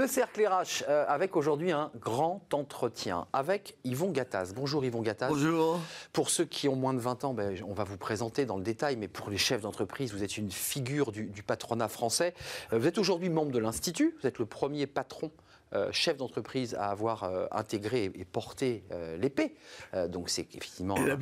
[0.00, 4.54] Le cercle RH euh, avec aujourd'hui un grand entretien avec Yvon Gattaz.
[4.54, 5.28] Bonjour Yvon Gattaz.
[5.28, 5.78] Bonjour.
[6.12, 8.62] Pour ceux qui ont moins de 20 ans, ben, on va vous présenter dans le
[8.62, 12.32] détail, mais pour les chefs d'entreprise, vous êtes une figure du, du patronat français.
[12.72, 15.30] Euh, vous êtes aujourd'hui membre de l'Institut, vous êtes le premier patron
[15.92, 19.54] chef d'entreprise à avoir euh, intégré et porté euh, l'épée.
[20.08, 20.96] donc c'est effectivement...
[20.96, 21.16] Et la,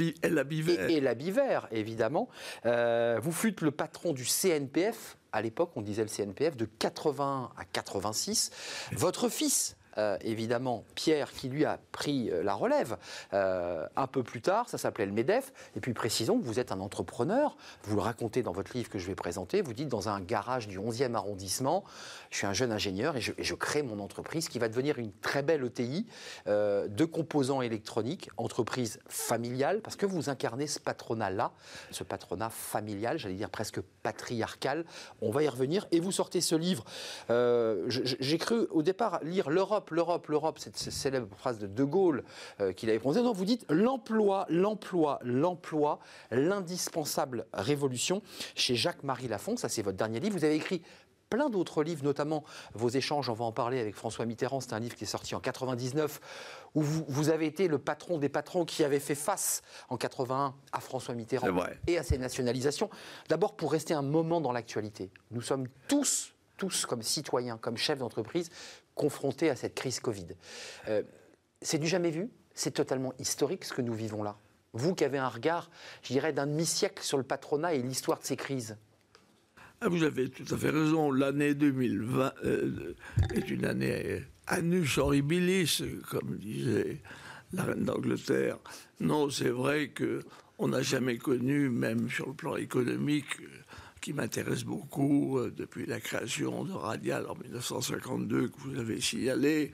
[0.89, 2.29] Et, et la bivère, évidemment.
[2.65, 5.17] vous fûtes le patron du CNPF.
[5.33, 8.51] À l'époque, on disait le CNPF de 80 à 86.
[8.93, 12.97] Votre fils euh, évidemment Pierre qui lui a pris euh, la relève
[13.33, 15.53] euh, un peu plus tard, ça s'appelait le MEDEF.
[15.75, 18.99] Et puis précisons que vous êtes un entrepreneur, vous le racontez dans votre livre que
[18.99, 21.85] je vais présenter, vous dites dans un garage du 11e arrondissement,
[22.31, 25.43] je suis un jeune ingénieur et je, crée mon entreprise qui va devenir une très
[25.43, 26.07] belle ETI
[26.47, 31.53] de composants électroniques, entreprise familiale, parce que vous incarnez ce patronat-là,
[31.91, 34.85] ce patronat familial, j'allais dire presque patriarcal.
[35.21, 35.87] On va y revenir.
[35.91, 36.85] Et vous sortez ce livre.
[37.89, 42.25] J'ai cru au départ lire l'Europe l'Europe, l'Europe, cette célèbre phrase de De Gaulle
[42.61, 43.23] euh, qu'il avait prononcée.
[43.23, 45.99] Donc vous dites l'emploi, l'emploi, l'emploi,
[46.31, 48.23] l'indispensable révolution
[48.55, 49.57] chez Jacques-Marie Lafont.
[49.57, 50.37] Ça, c'est votre dernier livre.
[50.37, 50.83] Vous avez écrit
[51.31, 54.81] plein d'autres livres, notamment vos échanges, on va en parler avec François Mitterrand, c'est un
[54.81, 56.21] livre qui est sorti en 99,
[56.75, 60.81] où vous, avez été le patron des patrons qui avait fait face en 81 à
[60.81, 61.49] François Mitterrand
[61.87, 62.91] et à ses nationalisations.
[63.29, 65.11] D'abord pour rester un moment dans l'actualité.
[65.31, 68.51] Nous sommes tous tous comme citoyens, comme chefs d'entreprise,
[68.95, 70.27] confrontés à cette crise Covid.
[70.89, 71.03] Euh,
[71.63, 74.37] c'est du jamais vu, c'est totalement historique ce que nous vivons là.
[74.75, 75.71] Vous qui avez un regard,
[76.03, 78.77] je dirais, d'un demi-siècle sur le patronat et l'histoire de ces crises.
[79.81, 81.13] Ah, vous avez tout à fait raison.
[81.13, 82.95] L'année 2020 euh,
[83.33, 87.01] est une année annus horribilis, comme disait
[87.53, 88.59] la reine d'Angleterre.
[88.99, 90.23] Non, c'est vrai que
[90.59, 93.37] on n'a jamais connu, même sur le plan économique,
[94.01, 99.71] qui m'intéresse beaucoup euh, depuis la création de Radial en 1952 que vous avez signalé.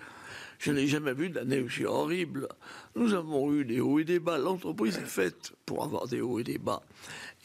[0.58, 2.48] Je n'ai jamais vu d'année aussi horrible.
[2.94, 4.36] Nous avons eu des hauts et des bas.
[4.38, 6.82] L'entreprise est faite pour avoir des hauts et des bas.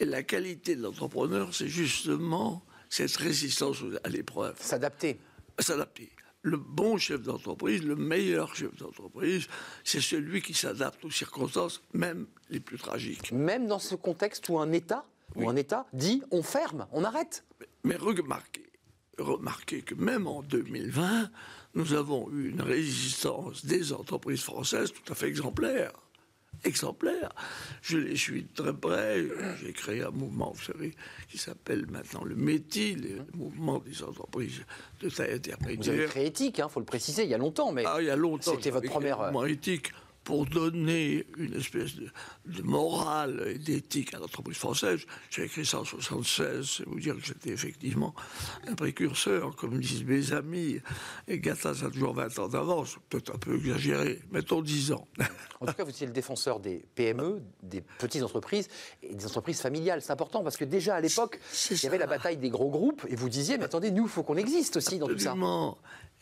[0.00, 4.56] Et la qualité de l'entrepreneur, c'est justement cette résistance à l'épreuve.
[4.58, 5.20] S'adapter.
[5.58, 6.10] S'adapter.
[6.40, 9.46] Le bon chef d'entreprise, le meilleur chef d'entreprise,
[9.84, 13.30] c'est celui qui s'adapte aux circonstances, même les plus tragiques.
[13.30, 15.04] Même dans ce contexte où un État,
[15.36, 17.44] un État dit on ferme, on arrête.
[17.84, 18.72] Mais remarquez,
[19.18, 21.30] remarquez que même en 2020,
[21.74, 25.92] nous avons eu une résistance des entreprises françaises tout à fait exemplaire
[26.64, 27.30] exemplaire.
[27.82, 29.24] Je les suis très près.
[29.62, 30.94] J'ai créé un mouvement, vous savez,
[31.28, 34.60] qui s'appelle maintenant le METI, le mouvement des entreprises
[35.00, 35.94] de taille intermédiaire.
[35.94, 37.96] Vous avez créé éthique, il hein, faut le préciser, il y a longtemps, mais ah,
[38.00, 38.52] il y a longtemps.
[38.54, 39.18] C'était votre première.
[39.18, 39.92] Mouvement éthique
[40.30, 45.00] pour donner une espèce de, morale et d'éthique à l'entreprise française.
[45.28, 48.14] J'ai écrit ça en 76, c'est vous dire que j'étais effectivement
[48.68, 50.78] un précurseur, comme disent mes amis.
[51.26, 55.08] Et Gattaz a toujours 20 ans d'avance, peut-être un peu exagéré, mettons 10 ans.
[55.60, 58.68] En tout cas, vous étiez le défenseur des PME, des petites entreprises
[59.02, 60.00] et des entreprises familiales.
[60.00, 61.40] C'est important parce que déjà à l'époque,
[61.72, 64.08] il y avait la bataille des gros groupes et vous disiez, mais attendez, nous, il
[64.08, 65.34] faut qu'on existe aussi dans tout ça.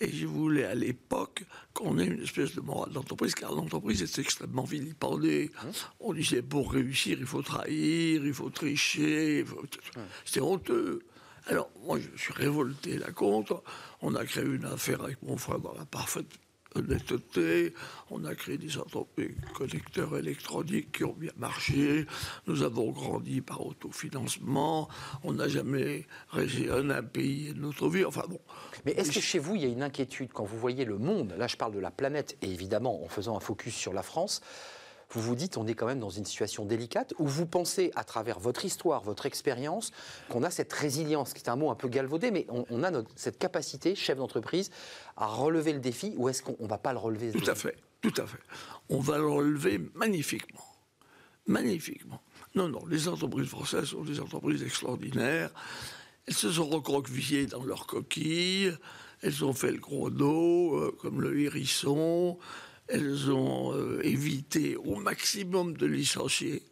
[0.01, 4.19] Et je voulais à l'époque qu'on ait une espèce de morale d'entreprise, car l'entreprise est
[4.19, 5.51] extrêmement vilipendée.
[5.63, 9.45] Hein On disait pour réussir, il faut trahir, il faut tricher.
[9.97, 11.01] Hein C'était honteux.
[11.47, 13.63] Alors, moi, je suis révolté là contre.
[14.03, 16.27] On a créé une affaire avec mon frère dans la parfaite
[16.75, 17.75] honnêteté.
[18.11, 22.07] On a créé des entreprises connecteurs électroniques qui ont bien marché.
[22.47, 24.89] Nous avons grandi par autofinancement.
[25.23, 28.05] On n'a jamais régi un pays de notre vie.
[28.05, 28.41] Enfin bon.
[28.85, 31.35] Mais est-ce que chez vous, il y a une inquiétude quand vous voyez le monde?
[31.39, 34.41] Là, je parle de la planète et évidemment en faisant un focus sur la France
[35.11, 38.05] vous vous dites on est quand même dans une situation délicate, ou vous pensez à
[38.05, 39.91] travers votre histoire, votre expérience,
[40.29, 43.39] qu'on a cette résilience, qui est un mot un peu galvaudé, mais on, a cette
[43.39, 44.71] capacité, chef d'entreprise,
[45.17, 47.33] à relever le défi, ou est-ce qu'on ne va pas le relever?
[47.33, 48.39] Tout à fait, tout à fait.
[48.89, 50.65] On va le relever magnifiquement.
[51.47, 52.21] Magnifiquement.
[52.55, 55.51] Non, non, les entreprises françaises sont des entreprises extraordinaires.
[56.27, 58.77] Elles se sont recroquevillées dans leurs coquilles.
[59.23, 62.39] Elles ont fait le gros dos, euh, comme le hérisson.
[62.89, 66.63] Elles ont euh, évité au maximum de licencier.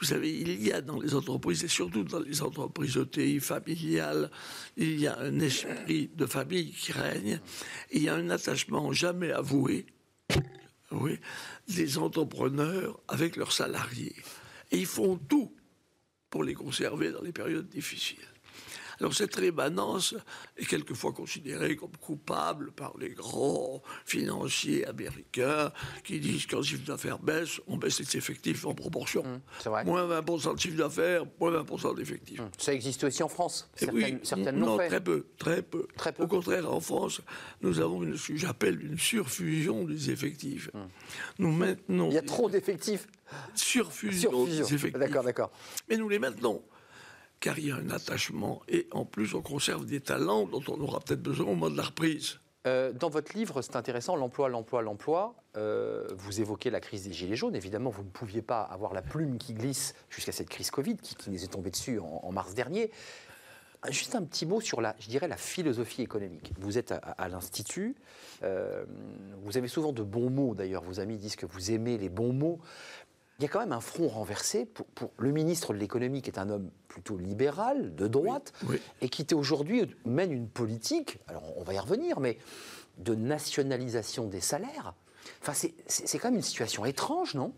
[0.00, 4.30] Vous savez, il y a dans les entreprises, et surtout dans les entreprises ETI familiales,
[4.76, 7.38] il y a un esprit de famille qui règne.
[7.92, 9.86] Il y a un attachement jamais avoué
[10.92, 11.18] oui,
[11.68, 14.16] des entrepreneurs avec leurs salariés.
[14.70, 15.54] Et ils font tout
[16.30, 18.18] pour les conserver dans les périodes difficiles.
[19.00, 20.14] Alors cette rémanence
[20.56, 25.72] est quelquefois considérée comme coupable par les grands financiers américains
[26.04, 29.22] qui disent qu'un chiffre d'affaires baisse, on baisse les effectifs en proportion.
[29.22, 32.40] Mmh, moins 20% de chiffre d'affaires, moins 20% d'effectifs.
[32.40, 32.50] Mmh.
[32.58, 36.22] Ça existe aussi en France Certaines, oui, non, très peu, très peu, très peu.
[36.22, 37.20] Au contraire, en France,
[37.60, 40.70] nous avons ce que j'appelle une surfusion des effectifs.
[40.74, 40.78] Mmh.
[41.38, 42.08] Nous maintenons...
[42.10, 43.08] Il y a trop d'effectifs
[43.54, 44.64] Surfusion, surfusion.
[44.64, 45.00] des effectifs.
[45.00, 45.50] D'accord, d'accord.
[45.88, 46.62] Mais nous les maintenons
[47.42, 50.80] car il y a un attachement et en plus on conserve des talents dont on
[50.80, 52.38] aura peut-être besoin au moment de la reprise.
[52.68, 55.34] Euh, dans votre livre, c'est intéressant, l'emploi, l'emploi, l'emploi.
[55.56, 57.56] Euh, vous évoquez la crise des Gilets jaunes.
[57.56, 61.28] Évidemment, vous ne pouviez pas avoir la plume qui glisse jusqu'à cette crise Covid qui,
[61.28, 62.92] nous est tombée dessus en, mars dernier.
[63.90, 66.52] Juste un petit mot sur la, je dirais, la philosophie économique.
[66.60, 67.96] Vous êtes à, l'Institut,
[68.44, 68.84] euh,
[69.42, 72.32] vous avez souvent de bons mots d'ailleurs, vos amis disent que vous aimez les bons
[72.32, 72.60] mots
[73.38, 76.38] il y a quand même un front renversé pour, le ministre de l'économie, qui est
[76.38, 78.52] un homme plutôt libéral, de droite,
[79.00, 82.38] et qui aujourd'hui mène une politique, alors on va y revenir, mais
[82.98, 84.94] de nationalisation des salaires.
[85.40, 85.52] Enfin,
[85.86, 87.54] c'est quand même une situation étrange, non?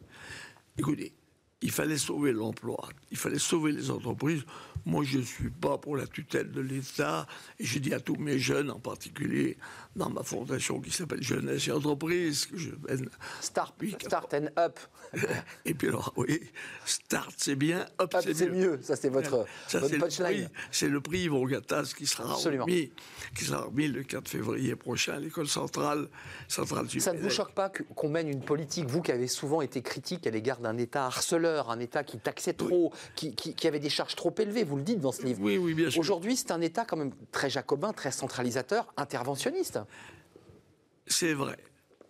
[0.78, 1.14] Écoutez,
[1.60, 4.44] il fallait sauver l'emploi, il fallait sauver les entreprises.
[4.84, 7.26] Moi, je ne suis pas pour la tutelle de l'État.
[7.58, 9.56] Et je dis à tous mes jeunes, en particulier
[9.96, 13.08] dans ma fondation qui s'appelle Jeunesse et Entreprise, que je mène.
[13.40, 14.78] Start, start and up.
[15.64, 16.40] et puis alors, oui,
[16.84, 18.78] start c'est bien, up, c'est mieux.
[18.82, 20.48] Ça, c'est votre, votre punchline.
[20.70, 22.92] C'est le prix Yvon Gattaz qui sera remis,
[23.36, 26.08] qui sera remis le 4 février prochain à l'école centrale,
[26.48, 29.82] centrale Ça ne vous choque pas qu'on mène une politique, vous qui avez souvent été
[29.82, 33.78] critique à l'égard d'un État harceleur, un État qui taxait trop, qui, qui, qui avait
[33.78, 35.40] des charges trop élevées vous le dites dans ce livre.
[35.42, 36.00] Oui, oui, bien sûr.
[36.00, 39.78] Aujourd'hui, c'est un État quand même très jacobin, très centralisateur, interventionniste.
[41.06, 41.58] C'est vrai.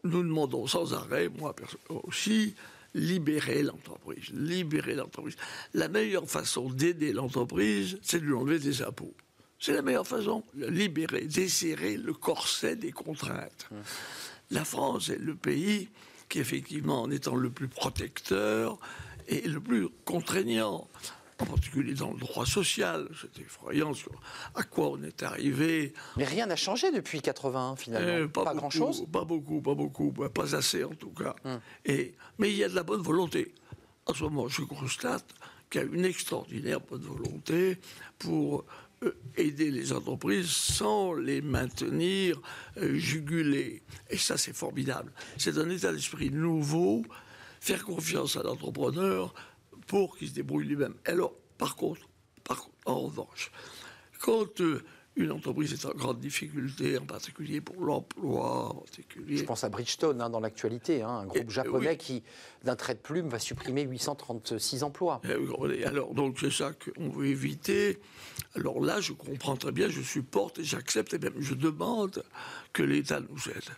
[0.04, 1.54] Nous demandons sans arrêt, moi
[1.88, 2.54] aussi,
[2.94, 4.30] libérer l'entreprise.
[4.32, 5.36] Libérer l'entreprise.
[5.72, 9.14] La meilleure façon d'aider l'entreprise, c'est de lui enlever des impôts.
[9.58, 13.68] C'est la meilleure façon de libérer, desserrer le corset des contraintes.
[14.50, 15.88] La France est le pays
[16.28, 18.78] qui, effectivement, en étant le plus protecteur,
[19.26, 20.88] est le plus contraignant
[21.40, 23.08] en particulier dans le droit social.
[23.20, 23.92] C'est effrayant
[24.54, 25.92] à quoi on est arrivé.
[26.16, 28.24] Mais rien n'a changé depuis 80 finalement.
[28.24, 31.34] Eh, pas, grand-chose Pas beaucoup, pas beaucoup, pas assez en tout cas.
[31.44, 31.60] Hum.
[31.84, 33.54] Et, mais il y a de la bonne volonté.
[34.06, 35.26] En ce moment, je constate
[35.70, 37.78] qu'il y a une extraordinaire bonne volonté
[38.18, 38.64] pour
[39.02, 42.40] euh, aider les entreprises sans les maintenir
[42.76, 43.82] euh, jugulées.
[44.10, 45.12] Et ça, c'est formidable.
[45.36, 47.04] C'est un état d'esprit nouveau.
[47.60, 49.34] Faire confiance à l'entrepreneur,
[49.86, 50.94] pour qu'il se débrouille lui-même.
[51.04, 52.08] Alors, par contre,
[52.42, 53.50] par, en revanche,
[54.20, 54.82] quand euh,
[55.16, 59.36] une entreprise est en grande difficulté, en particulier pour l'emploi, en particulier...
[59.36, 62.24] Je pense à Bridgestone hein, dans l'actualité, hein, un groupe japonais qui,
[62.64, 65.20] d'un trait de plume, va supprimer 836 emplois.
[65.24, 68.00] Eh alors, donc c'est ça qu'on veut éviter.
[68.56, 72.24] Alors là, je comprends très bien, je supporte et j'accepte, et même je demande
[72.72, 73.70] que l'État nous aide.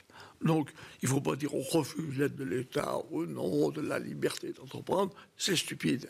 [0.43, 0.70] Donc,
[1.03, 4.53] il ne faut pas dire on refuse l'aide de l'État au nom de la liberté
[4.53, 5.14] d'entreprendre.
[5.37, 6.09] C'est stupide.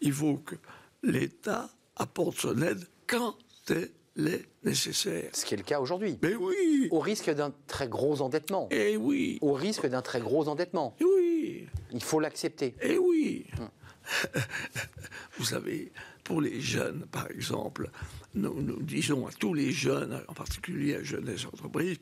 [0.00, 0.54] Il faut que
[1.02, 3.36] l'État apporte son aide quand
[3.68, 5.30] elle est nécessaire.
[5.32, 6.18] Ce qui est le cas aujourd'hui.
[6.22, 6.88] Mais oui.
[6.90, 8.68] Au risque d'un très gros endettement.
[8.70, 9.38] Eh oui.
[9.40, 10.96] Au risque d'un très gros endettement.
[11.00, 11.66] Eh oui.
[11.92, 12.74] Il faut l'accepter.
[12.82, 13.46] Eh oui.
[13.58, 13.68] Hum.
[15.38, 15.92] Vous savez,
[16.22, 17.90] pour les jeunes, par exemple,
[18.34, 21.98] nous, nous, disons à tous les jeunes, en particulier à Jeunesse Entreprise,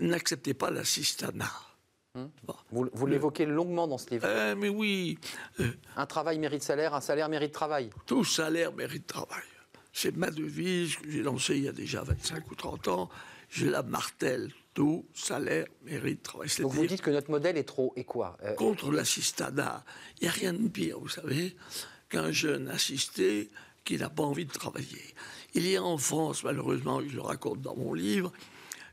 [0.00, 1.52] n'acceptez pas l'assistanat.
[2.14, 2.26] Hmm.
[2.70, 4.28] Vous, l'évoquez longuement dans ce livre.
[4.28, 5.18] Eh, mais oui.
[5.58, 7.90] Euh, un travail mérite salaire, un salaire mérite travail.
[8.06, 9.42] Tout salaire mérite travail.
[9.92, 13.10] C'est ma devise que j'ai lancée il y a déjà 25 ou 30 ans.
[13.48, 14.50] Je la martèle.
[14.74, 16.48] Tout salaire mérite travail.
[16.60, 19.84] Donc vous dites que notre modèle est trop et quoi euh, Contre l'assistanat.
[20.20, 21.56] Il n'y a rien de pire, vous savez,
[22.08, 23.50] qu'un jeune assisté
[23.84, 25.14] qui n'a pas envie de travailler.
[25.54, 28.32] Il y a en France, malheureusement, je le raconte dans mon livre,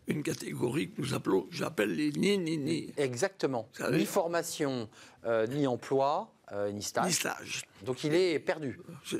[0.08, 2.94] une catégorie que nous appelons, j'appelle les ni-ni-ni.
[2.98, 3.70] Exactement.
[3.92, 4.90] Ni formation,
[5.26, 7.06] euh, ni emploi, euh, ni stage.
[7.06, 7.62] Ni stage.
[7.86, 8.80] Donc il est perdu.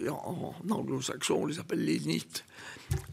[0.10, 2.44] En, anglo-saxon, on les appelle les NIT.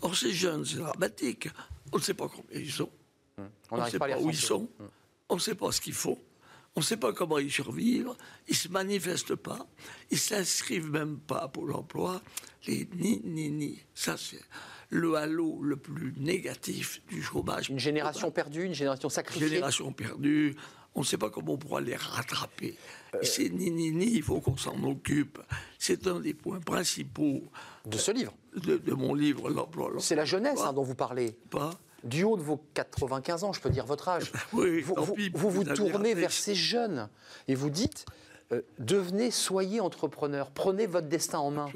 [0.03, 1.49] Or, ces jeunes, c'est dramatique.
[1.93, 2.91] On ne sait pas combien ils sont.
[3.39, 3.49] Hum.
[3.71, 4.69] On ne sait pas, où ils sont.
[4.81, 4.89] Hum.
[5.29, 6.19] On ne sait pas ce qu'il faut.
[6.75, 8.13] On ne sait pas comment ils survivent.
[8.47, 9.67] Ils ne se manifestent pas.
[10.11, 12.23] Ils ne s'inscrivent même pas pour l'emploi.
[12.67, 13.79] Les ni-ni-ni.
[13.95, 14.41] Ça, c'est
[14.91, 17.69] le halo le plus négatif du chômage.
[17.69, 19.47] Une génération perdue, une génération sacrifiée.
[19.47, 20.57] Une génération perdue.
[20.95, 22.77] On ne sait pas comment on pourra les rattraper.
[23.15, 23.19] Euh...
[23.23, 25.39] C'est ni ni ni, il faut qu'on s'en occupe.
[25.79, 27.43] C'est un des points principaux
[27.87, 28.35] de ce livre.
[28.57, 29.93] De, mon livre, l'emploi.
[29.99, 31.37] C'est la jeunesse hein, dont vous parlez.
[31.51, 31.71] Pas
[32.05, 34.95] du haut de vos 95 ans, je peux dire votre âge, oui, vous
[35.35, 37.09] vous, vous, tournez vers ces jeunes
[37.49, 38.07] et vous dites
[38.51, 41.67] euh, devenez, soyez entrepreneur, prenez votre destin en main.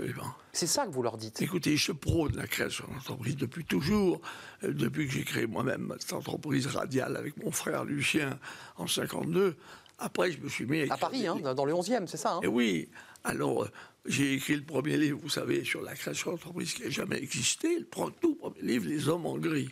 [0.52, 1.42] C'est ça que vous leur dites.
[1.42, 4.22] Écoutez, je prône la création d'entreprise depuis toujours,
[4.64, 8.38] euh, depuis que j'ai créé moi-même cette entreprise radiale avec mon frère Lucien
[8.76, 9.56] en 52.
[9.98, 12.40] Après, je me suis mis à, Paris, hein, dans le 11e, c'est ça hein?
[12.42, 12.88] Et oui.
[13.22, 13.68] Alors, euh,
[14.06, 17.80] j'ai écrit le premier livre, vous savez, sur la création d'entreprise qui n'a jamais existé.
[17.80, 17.86] Le
[18.20, 19.68] tout premier livre, Les hommes en gris.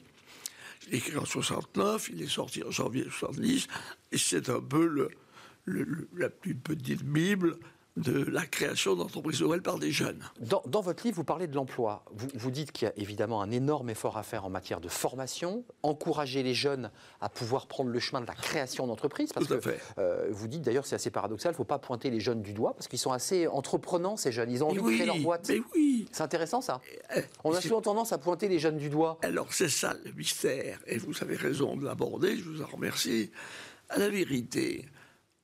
[0.93, 3.69] Écrit en 69, il est sorti en janvier 70,
[4.13, 5.11] et c'est un peu le,
[5.67, 7.59] la plus petite Bible
[7.97, 10.23] de la création d'entreprises nouvelles par des jeunes.
[10.41, 12.05] Dans, votre livre, vous parlez de l'emploi.
[12.13, 14.89] Vous, vous, dites qu'il y a évidemment un énorme effort à faire en matière de
[14.89, 16.91] formation, encourager les jeunes
[17.21, 19.31] à pouvoir prendre le chemin de la création d'entreprises.
[19.33, 19.81] Tout à fait.
[19.99, 22.53] Euh, vous dites d'ailleurs, c'est assez paradoxal, il ne faut pas pointer les jeunes du
[22.53, 24.51] doigt, parce qu'ils sont assez entreprenants, ces jeunes.
[24.51, 25.49] Ils ont envie de créer leur boîte.
[25.49, 26.09] Mais oui.
[26.13, 26.81] C'est intéressant, ça.
[27.17, 29.19] Euh, On a souvent tendance à pointer les jeunes du doigt.
[29.23, 30.79] Alors, c'est ça le mystère.
[30.87, 33.31] Et vous avez raison de l'aborder, je vous en remercie.
[33.89, 34.87] À la vérité,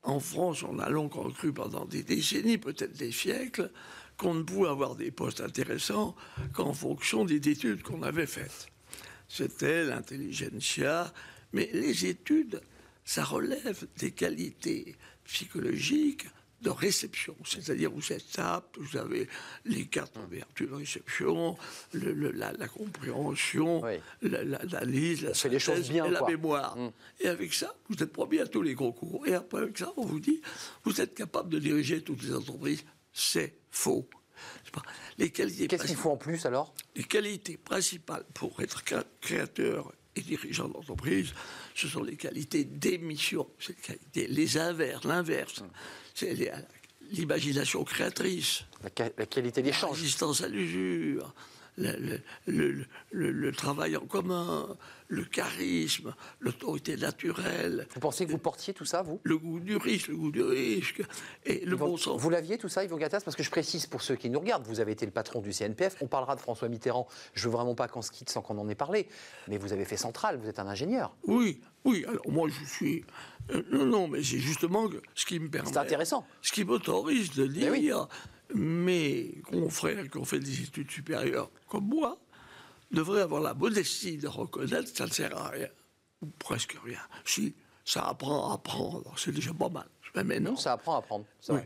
[0.07, 3.71] en France, on a longtemps cru pendant des décennies, peut-être des siècles,
[4.17, 6.15] qu'on ne pouvait avoir des postes intéressants
[6.55, 8.69] qu'en fonction des études qu'on avait faites.
[9.29, 11.13] C'était l'intelligentsia,
[11.53, 12.61] mais les études,
[13.05, 16.27] ça relève des qualités psychologiques,
[16.63, 19.29] de réception, c'est-à-dire vous êtes apte, vous avez
[19.67, 21.57] les quatre vertus de réception,
[21.93, 23.83] la, compréhension,
[24.23, 26.77] l'analyse, la, la, les choses bien, et la mémoire.
[26.77, 26.91] Mm.
[27.21, 29.27] Et avec ça, vous êtes premier à tous les concours.
[29.27, 30.41] Et après, avec ça, on vous dit,
[30.85, 32.85] vous êtes capable de diriger toutes les entreprises.
[33.13, 34.09] C'est faux.
[35.19, 35.69] Les qualités.
[35.69, 36.75] Qu'est-ce qu'il faut en plus alors?
[36.95, 38.83] Les qualités principales pour être
[39.21, 41.33] créateur et dirigeant d'entreprise,
[41.75, 43.47] ce sont les qualités d'émission,
[44.15, 45.61] les, les inverses, l'inverse.
[45.61, 45.67] Mm
[46.17, 46.35] c'est
[47.13, 48.65] l'imagination créatrice.
[48.83, 49.91] La, qualité d'échange.
[49.91, 51.35] La résistance à l'usure,
[51.77, 54.77] le, le- le- le travail en commun,
[55.09, 59.21] le charisme, l'autorité naturelle, Vous pensez que vous portiez tout ça, vous?
[59.23, 61.03] Le goût du risque, le goût du risque,
[61.45, 62.21] et le bon sens.
[62.21, 63.23] Vous l'aviez tout ça, Yvon Gattaz?
[63.25, 65.53] Parce que je précise pour ceux qui nous regardent, vous avez été le patron du
[65.53, 65.97] CNPF.
[66.01, 67.07] On parlera de François Mitterrand.
[67.35, 69.09] Je veux vraiment pas qu'on se quitte sans qu'on en ait parlé.
[69.49, 71.17] Mais vous avez fait central, vous êtes un ingénieur.
[71.25, 73.05] Oui, oui, alors moi je suis...
[73.53, 75.69] euh, non, non, mais c'est justement ce qui me permet...
[75.69, 76.27] C'est intéressant.
[76.43, 77.81] Ce qui m'autorise de Ben oui.
[77.83, 78.09] dire,
[78.55, 82.19] mes confrères qui ont fait des études supérieures comme moi
[82.91, 85.69] devraient avoir la modestie de reconnaître que ça ne sert à rien,
[86.23, 87.01] ou presque rien.
[87.25, 89.87] Si ça apprend à apprendre, c'est déjà pas mal.
[90.25, 91.27] Mais non, ça apprend à apprendre.
[91.41, 91.61] c'est oui,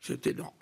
[0.00, 0.54] c'est énorme.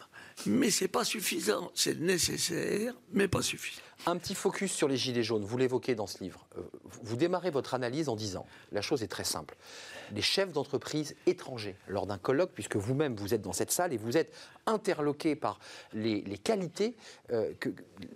[0.46, 3.80] Mais c'est pas suffisant, c'est nécessaire, mais pas suffisant.
[4.06, 5.44] Un petit focus sur les gilets jaunes.
[5.44, 6.46] Vous l'évoquez dans ce livre.
[6.58, 6.62] Euh,
[7.02, 9.56] Vous démarrez votre analyse en disant la chose est très simple.
[10.12, 13.96] Les chefs d'entreprise étrangers, lors d'un colloque, puisque vous-même vous êtes dans cette salle et
[13.96, 14.34] vous êtes
[14.66, 15.58] interloqué par
[15.94, 16.96] les, qualités
[17.32, 17.70] euh, que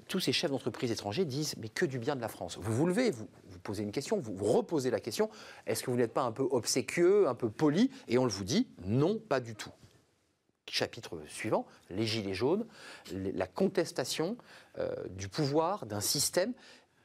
[0.09, 2.59] tous ces chefs d'entreprise étrangers disent, mais que du bien de la France.
[2.61, 5.31] Vous vous levez, vous, vous posez une question, vous, vous reposez la question.
[5.67, 7.91] Est-ce que vous n'êtes pas un peu obséquieux, un peu poli?
[8.09, 9.71] Et on le vous dit, non, pas du tout
[10.71, 12.67] chapitre suivant, les gilets jaunes,
[13.13, 14.37] la contestation
[14.79, 16.53] euh, du pouvoir, d'un système,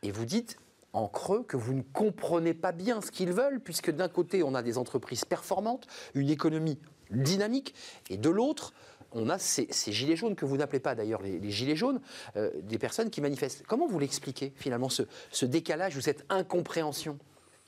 [0.02, 0.58] et vous dites
[0.94, 4.54] en creux que vous ne comprenez pas bien ce qu'ils veulent, puisque d'un côté on
[4.54, 6.78] a des entreprises performantes, une économie
[7.10, 7.74] dynamique,
[8.10, 8.74] et de l'autre
[9.16, 12.02] on a ces, gilets jaunes que vous n'appelez pas d'ailleurs les, les gilets jaunes,
[12.36, 13.64] euh, des personnes qui manifestent.
[13.68, 17.18] Comment vous l'expliquez finalement ce, ce décalage ou cette incompréhension?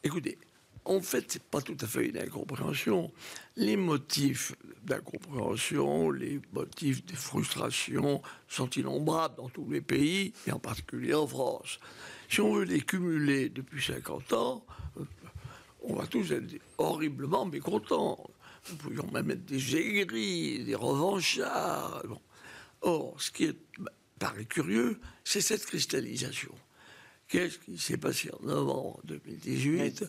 [0.03, 0.37] Écoutez,
[0.85, 3.11] en fait, c'est pas tout à fait une incompréhension.
[3.55, 10.59] Les motifs d'incompréhension, les motifs de frustration sont innombrables dans tous les pays, et en
[10.59, 11.79] particulier en France.
[12.29, 14.65] Si on veut les cumuler depuis 50 ans,
[15.81, 18.29] on va tous être horriblement mécontents.
[18.69, 22.03] Nous pourrions même être des aigris, des revanchards.
[22.81, 26.53] Or, ce qui est, bah, paraît curieux, c'est cette cristallisation.
[27.27, 30.05] Qu'est-ce qui s'est passé en novembre 2018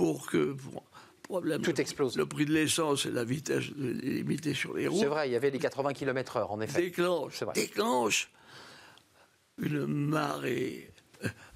[0.00, 2.16] pour que, pour un problème, Tout explose.
[2.16, 5.36] le prix de l'essence et la vitesse limitée sur les routes, C'est vrai, il y
[5.36, 6.80] avait les 80 km/h en effet.
[6.80, 8.30] déclenche, déclenche
[9.58, 10.90] une marée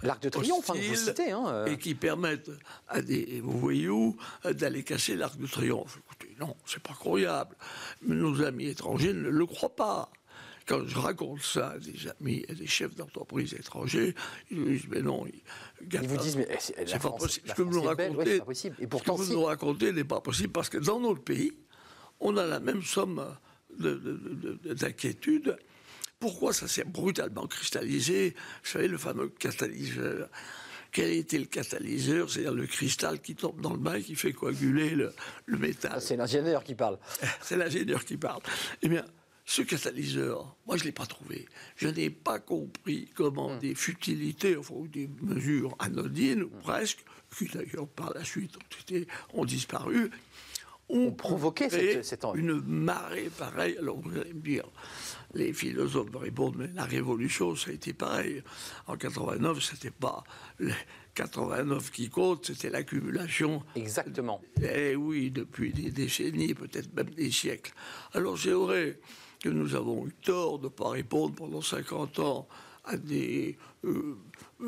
[0.02, 1.30] L'Arc de Triomphe, hein, vous hostile citez.
[1.30, 1.66] hein, euh.
[1.68, 2.50] et qui permettent
[2.86, 4.14] à des voyous
[4.44, 6.00] euh, d'aller casser l'Arc de Triomphe.
[6.04, 7.56] Écoutez, non, c'est pas croyable.
[8.06, 10.10] Nos amis étrangers ne le croient pas.
[10.66, 14.14] Quand je raconte ça à des amis et des chefs d'entreprise étrangers,
[14.50, 15.42] ils me disent, mais non, ils,
[15.92, 17.48] Ils vous disent, mais c'est- pas France- possible.
[17.50, 18.76] Ce que vous nous ouais, racontez, c'est pas possible.
[18.78, 19.32] Et ce que pourtant, vous si.
[19.32, 21.52] nous racontez n'est pas possible parce que dans notre pays,
[22.20, 23.22] on a la même somme
[23.78, 25.56] de- de- de- de- d'inquiétude.
[26.18, 28.30] Pourquoi ça s'est brutalement cristallisé?
[28.62, 30.30] Vous savez, le fameux catalyseur.
[30.92, 32.30] Quel était le catalyseur?
[32.30, 35.12] C'est-à-dire le cristal qui tombe dans le bain et qui fait coaguler le,
[35.44, 35.92] le métal.
[35.96, 36.98] Ah, C'est l'ingénieur qui parle.
[37.42, 38.40] C'est l'ingénieur qui parle.
[38.80, 39.04] Eh bien,
[39.46, 41.46] ce catalyseur, moi, je ne l'ai pas trouvé.
[41.76, 47.04] Je n'ai pas compris comment des futilités, enfin, ou des mesures anodines, ou presque,
[47.36, 50.10] qui d'ailleurs par la suite ont, été, ont disparu,
[50.88, 53.76] ont, provoqué cette- créé cette en- une marée pareille.
[53.78, 54.64] Alors, vous allez me dire,
[55.34, 58.42] les philosophes me répondent, mais la révolution, ça a été pareil.
[58.86, 60.24] En 89, c'était pas
[60.58, 60.72] les
[61.14, 64.40] 89 qui compte, c'était l'accumulation Exactement.
[64.62, 67.72] eh oui, depuis des décennies, peut-être même des siècles.
[68.14, 68.98] Alors vrai
[69.42, 72.48] que nous avons eu tort de ne pas répondre pendant 50 ans
[72.84, 74.18] à des euh,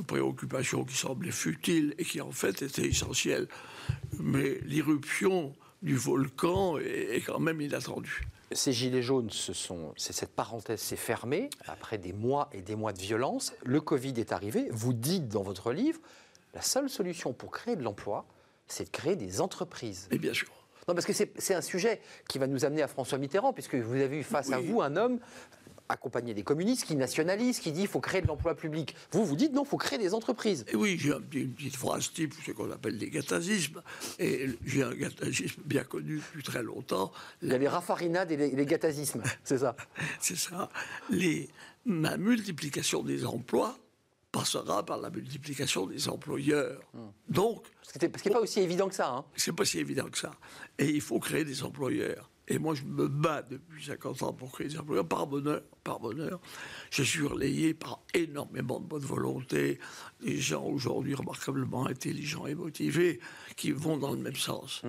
[0.06, 3.48] préoccupations qui semblaient futiles et qui en fait étaient essentielles.
[4.18, 8.26] Mais l'irruption du volcan est, est quand même inattendue.
[8.52, 12.92] Ces gilets jaunes, ce sont, cette parenthèse s'est fermée après des mois et des mois
[12.92, 13.52] de violence.
[13.64, 14.68] Le Covid est arrivé.
[14.70, 15.98] Vous dites dans votre livre,
[16.54, 18.24] la seule solution pour créer de l'emploi,
[18.68, 20.08] c'est de créer des entreprises.
[20.12, 20.48] Et bien sûr.
[20.88, 23.96] Non, parce que c'est un sujet qui va nous amener à François Mitterrand, puisque vous
[24.00, 25.18] avez eu face à vous un homme
[25.88, 28.94] accompagné des communistes qui nationalise, qui dit il faut créer de l'emploi public.
[29.12, 30.64] Vous, vous dites non, il faut créer des entreprises.
[30.68, 33.82] Et oui, j'ai une petite phrase type, ce qu'on appelle des gathasismes.
[34.18, 37.12] Et j'ai un gathagisme bien connu depuis très longtemps.
[37.42, 38.66] Il y a les raffarinades et les, les
[39.44, 39.76] c'est ça.
[40.20, 40.68] C'est ça.
[41.10, 41.48] Les,
[41.84, 43.78] ma multiplication des emplois
[44.32, 46.80] passera par la multiplication des employeurs.
[47.28, 49.10] Donc, Parce que qu'il n'est pas aussi évident que ça.
[49.14, 49.24] hein.
[49.36, 50.32] c'est pas si évident que ça.
[50.78, 52.30] Et il faut créer des employeurs.
[52.48, 55.98] Et moi, je me bats depuis 50 ans pour créer des employeurs, par bonheur, par
[55.98, 56.38] bonheur.
[56.90, 59.80] Je suis relayé par énormément de bonne volonté,
[60.20, 63.18] des gens aujourd'hui remarquablement intelligents et motivés,
[63.56, 64.82] qui vont dans le même sens.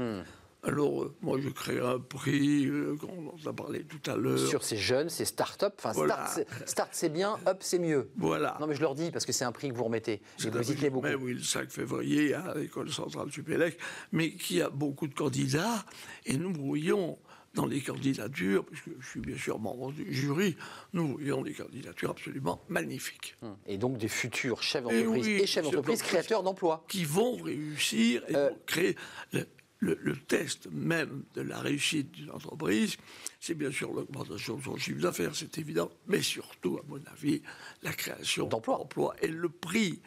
[0.68, 4.38] Alors, euh, moi, je crée un prix, euh, on en a parlé tout à l'heure.
[4.38, 5.74] Sur ces jeunes, ces start-up.
[5.78, 6.28] Enfin, Voilà.
[6.66, 8.10] start, c'est- bien, up, c'est mieux.
[8.18, 8.58] Voilà.
[8.60, 10.22] Non, mais je leur dis parce que c'est un prix que vous remettez.
[10.44, 11.08] Et vous tenez beaucoup.
[11.08, 13.78] Mais oui, le 5 février à l'école centrale Supélec,
[14.12, 15.86] mais qui a beaucoup de candidats.
[16.26, 17.18] Et nous brouillons
[17.54, 20.56] dans les candidatures, puisque je suis bien sûr membre du jury,
[20.94, 23.36] nous voyons des candidatures absolument magnifiques.
[23.66, 26.02] Et donc des futurs chefs d'entreprise oui, et chefs d'entreprise d'entreprise.
[26.04, 26.84] créateurs d'emplois.
[26.90, 28.96] Qui vont réussir et Euh, vont créer.
[29.32, 29.48] Le,
[29.80, 32.98] le- le test même de la réussite d'une entreprise,
[33.40, 37.42] c'est bien sûr l'augmentation de son chiffre d'affaires, c'est évident, mais surtout, à mon avis,
[37.84, 39.16] la création D'emplois.
[39.22, 40.02] et le prix.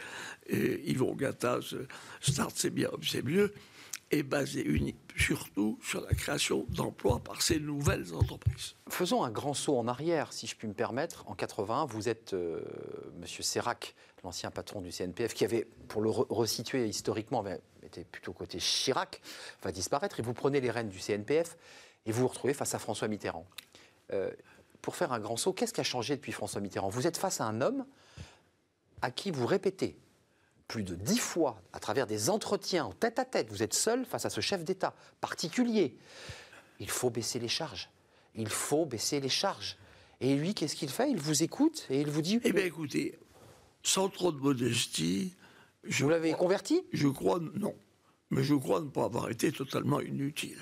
[0.48, 1.86] Et Yvon Gattaz, euh,
[2.20, 3.52] Start c'est bien, c'est mieux,
[4.10, 8.74] est basé uni- surtout sur la création d'emplois par ces nouvelles entreprises.
[8.88, 11.22] Faisons un grand saut en arrière, si je puis me permettre.
[11.28, 12.60] En 81, vous êtes euh,
[13.20, 13.94] Monsieur Sérac,
[14.24, 17.60] l'ancien patron du CNPF, qui avait, pour le re- resituer historiquement, avait-
[17.90, 19.20] était plutôt côté Chirac,
[19.62, 21.56] va disparaître, et vous prenez les rênes du CNPF
[22.06, 23.46] et vous vous retrouvez face à François Mitterrand.
[24.12, 24.30] Euh,
[24.80, 26.88] pour faire un grand saut, qu'est-ce qui a changé depuis François Mitterrand?
[26.88, 27.84] Vous êtes face à un homme
[29.02, 29.96] à qui vous répétez
[30.68, 34.04] plus de dix fois à travers des entretiens en tête à tête, vous êtes seul
[34.04, 35.96] face à ce chef d'État particulier.
[36.78, 37.90] Il faut baisser les charges.
[38.36, 39.76] Il faut baisser les charges.
[40.20, 41.10] Et lui, qu'est-ce qu'il fait?
[41.10, 43.18] Il vous écoute et il vous dit Eh bien, écoutez,
[43.82, 45.34] sans trop de modestie,
[45.84, 46.82] je Vous l'avez converti?
[46.92, 47.74] Je crois, non.
[48.30, 50.58] Mais je crois ne pas avoir été totalement inutile.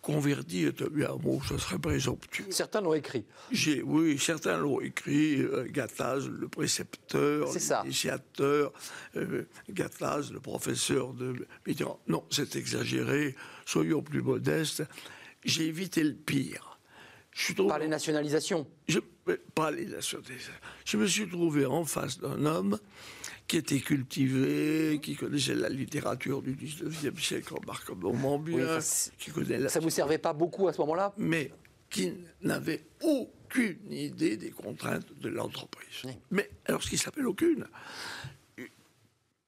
[0.00, 2.46] Converti est un mot, ce serait présomptueux.
[2.50, 3.24] Certains l'ont écrit.
[3.52, 7.48] J'ai, oui, certains l'ont écrit, euh, Gattaz, le précepteur,
[7.84, 8.72] l'initiateur,
[9.16, 12.00] euh, Gattaz, le professeur de Mitterrand.
[12.08, 14.82] Non, c'est exagéré, soyons plus modestes.
[15.44, 16.80] J'ai évité le pire.
[17.30, 18.66] Je suis tombé- Par les nationalisations.
[18.88, 18.98] je,
[19.54, 20.34] pas les nationalités.
[20.84, 22.78] Je me suis trouvé en face d'un homme
[23.46, 29.30] qui était cultivé, qui connaissait la littérature du 19e siècle remarquablement bien, Oui, enfin, qui
[29.30, 31.12] connaît la- Ça vous servait pas beaucoup à ce moment-là?
[31.18, 31.50] Mais
[31.90, 35.88] qui n'avait aucune idée des contraintes de l'entreprise.
[36.04, 36.12] Oui.
[36.30, 37.66] Mais alors, ce qui s'appelle aucune,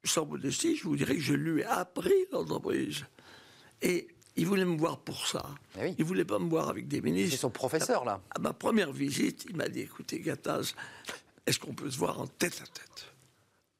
[0.05, 3.05] sans modestie, je vous dirais que je lui ai appris l'entreprise.
[3.81, 5.45] Et il voulait me voir pour ça.
[5.79, 5.95] Eh oui.
[5.99, 7.33] Il voulait pas me voir avec des ministres.
[7.33, 8.21] C'est son professeur, là.
[8.35, 10.75] À ma première visite, il m'a dit écoutez, Gattaz,
[11.47, 13.07] est-ce qu'on peut se voir en tête à tête?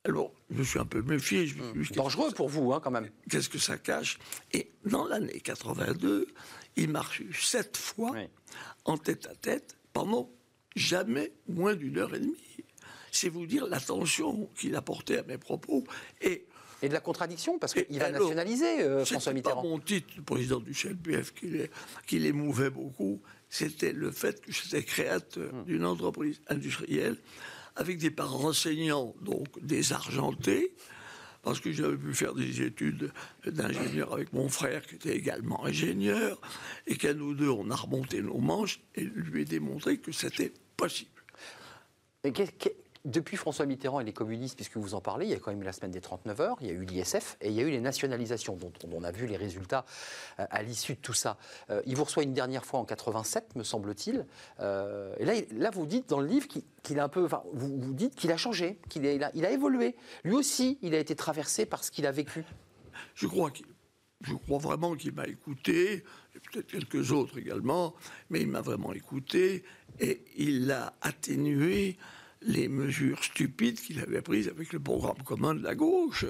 [0.07, 1.47] Alors, je me suis un peu méfié.
[1.47, 3.09] Je me suis Dangereux pour vous, hein, quand même.
[3.31, 4.19] Qu'est-ce que ça cache?
[4.53, 6.27] Et dans l'année 82,
[6.77, 8.29] il m'a reçu sept fois Oui.
[8.85, 10.31] en tête à tête pendant
[10.77, 12.37] jamais moins d'une heure et demie.
[13.13, 15.85] C'est vous dire l'attention qu'il apportait à mes propos.
[16.21, 16.47] Et
[16.85, 19.63] Et de la contradiction, parce qu'il va alors, nationaliser euh, François pas Mitterrand.
[19.63, 21.71] mon titre de président du CNPF qui, les-
[22.07, 25.65] qui l'émouvait beaucoup, c'était le fait que j'étais créateur Hmm.
[25.65, 27.17] d'une entreprise industrielle
[27.77, 30.75] avec des parents enseignants, donc désargentés,
[31.43, 33.11] parce que j'avais pu faire des études
[33.47, 36.39] d'ingénieur avec mon frère qui était également ingénieur,
[36.87, 40.53] et qu'à nous deux, on a remonté nos manches et lui ai démontré que c'était
[40.77, 41.11] possible.
[42.25, 45.35] Et qu'est- qu'est- depuis François Mitterrand et les communistes, puisque vous en parlez, il y
[45.35, 47.49] a quand même eu la semaine des 39 heures, il y a eu l'ISF et
[47.49, 49.85] il y a eu les nationalisations, dont on a vu les résultats
[50.41, 51.37] euh, à l'issue de tout ça.
[51.71, 54.27] Euh, il vous reçoit une dernière fois en 87, me semble-t-il.
[54.61, 56.49] Euh, et là, vous dites dans le livre
[56.83, 59.97] qu'il a un peu, vous, dites qu'il a changé, qu'il a, évolué.
[60.25, 62.45] Lui aussi, il a été traversé par ce qu'il a vécu.
[63.15, 63.51] Je crois
[64.23, 66.03] je crois vraiment qu'il m'a écouté,
[66.35, 67.95] et peut-être quelques autres également,
[68.31, 69.65] mais il m'a vraiment écouté
[70.01, 71.99] et il a atténué
[72.45, 76.27] les mesures stupides qu'il avait prises avec le programme commun de la gauche.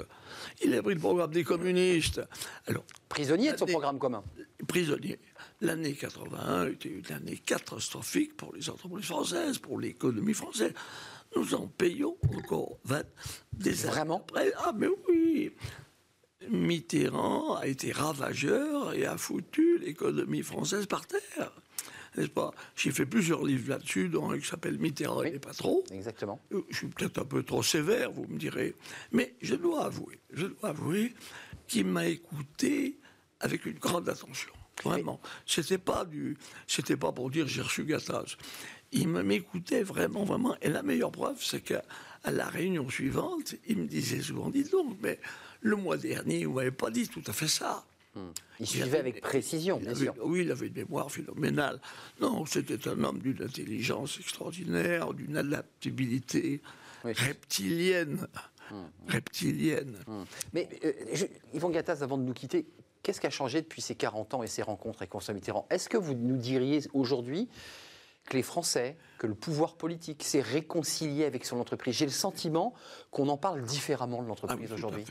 [0.65, 2.21] Il a pris le programme des communistes.
[2.67, 4.23] Alors, Prisonnier de son programme commun.
[4.67, 5.19] prisonnier.
[5.61, 10.73] L'année 81 était une année catastrophique pour les entreprises françaises, pour l'économie française.
[11.37, 13.03] Nous en payons encore 20
[13.53, 14.19] des Vraiment?
[14.29, 14.53] après.
[14.59, 15.53] Ah, mais oui
[16.51, 21.53] Mitterrand a été ravageur et a foutu l'économie française par terre.
[22.17, 22.53] N'est-ce pas?
[22.77, 25.29] J'ai fait plusieurs livres là-dessus, dont un qui s'appelle Mitterrand Oui.
[25.29, 25.83] et les patrons.
[25.91, 26.41] Exactement.
[26.53, 28.75] Euh, Je suis peut-être un peu trop sévère, vous me direz,
[29.13, 31.15] mais je dois avouer, je dois avouer
[31.67, 32.99] qu'il m'a écouté
[33.41, 34.51] avec une grande attention.
[34.85, 35.21] Vraiment.
[35.47, 36.37] C'était pas du,
[36.67, 38.37] c'était pas pour dire j'ai reçu Gattaz.
[38.93, 40.57] Il m'écoutait vraiment, vraiment.
[40.63, 41.83] Et la meilleure preuve, c'est qu'à
[42.23, 45.19] à la réunion suivante, il me disait souvent, dites donc, mais
[45.61, 47.85] le mois dernier, vous m'avez pas dit tout à fait ça.
[48.17, 48.21] Il
[48.61, 50.15] Il suivait avec précision, bien avait- sûr.
[50.23, 51.81] Oui, il avait une mémoire phénoménale.
[52.21, 56.63] Non, c'était un homme d'une intelligence extraordinaire, d'une adaptabilité
[57.05, 57.13] Oui.
[57.13, 58.27] reptilienne.
[59.09, 59.97] Reptilienne.
[60.53, 62.67] Mais euh, je- Yvon Gattaz, avant de nous quitter,
[63.03, 65.67] qu'est-ce qui a changé depuis ces 40 ans et ces rencontres avec François Mitterrand?
[65.71, 67.49] Est-ce que vous nous diriez aujourd'hui
[68.27, 71.95] que les Français, que le pouvoir politique s'est réconcilié avec son entreprise?
[71.97, 72.73] J'ai le sentiment
[73.11, 75.05] qu'on en parle différemment de Ah oui, l'entreprise tout à aujourd'hui.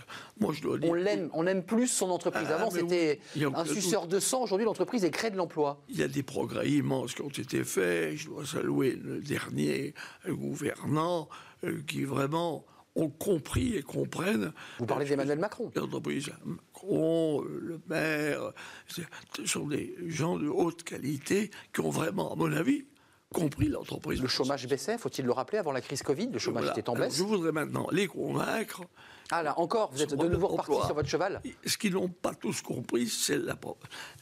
[0.00, 0.40] Fait.
[0.40, 0.90] Moi, je dois dire.
[0.90, 2.46] On l'aime, on aime plus son entreprise.
[2.50, 4.42] Ah, Avant, c'était oui, un suceur de sang.
[4.42, 5.82] Aujourd'hui, l'entreprise est crée de l'emploi.
[5.88, 8.16] Il y a des progrès immenses qui ont été faits.
[8.16, 9.94] Je dois saluer le dernier
[10.26, 11.28] gouvernant
[11.64, 14.52] euh, qui vraiment ont compris et comprennent.
[14.78, 18.52] Vous parlez d'Emmanuel Macron L'entreprise Macron, le maire,
[18.86, 19.02] ce
[19.46, 22.86] sont des gens de haute qualité qui ont vraiment, à mon avis,
[23.32, 24.20] compris l'entreprise.
[24.20, 26.28] Le chômage baissait, faut-il le rappeler, avant la crise Covid?
[26.32, 28.82] Le chômage était en baisse Je voudrais maintenant les convaincre.
[29.30, 31.42] Ah là, encore, vous êtes de nouveau reparti sur votre cheval?
[31.66, 33.38] Ce qu'ils n'ont pas tous compris, c'est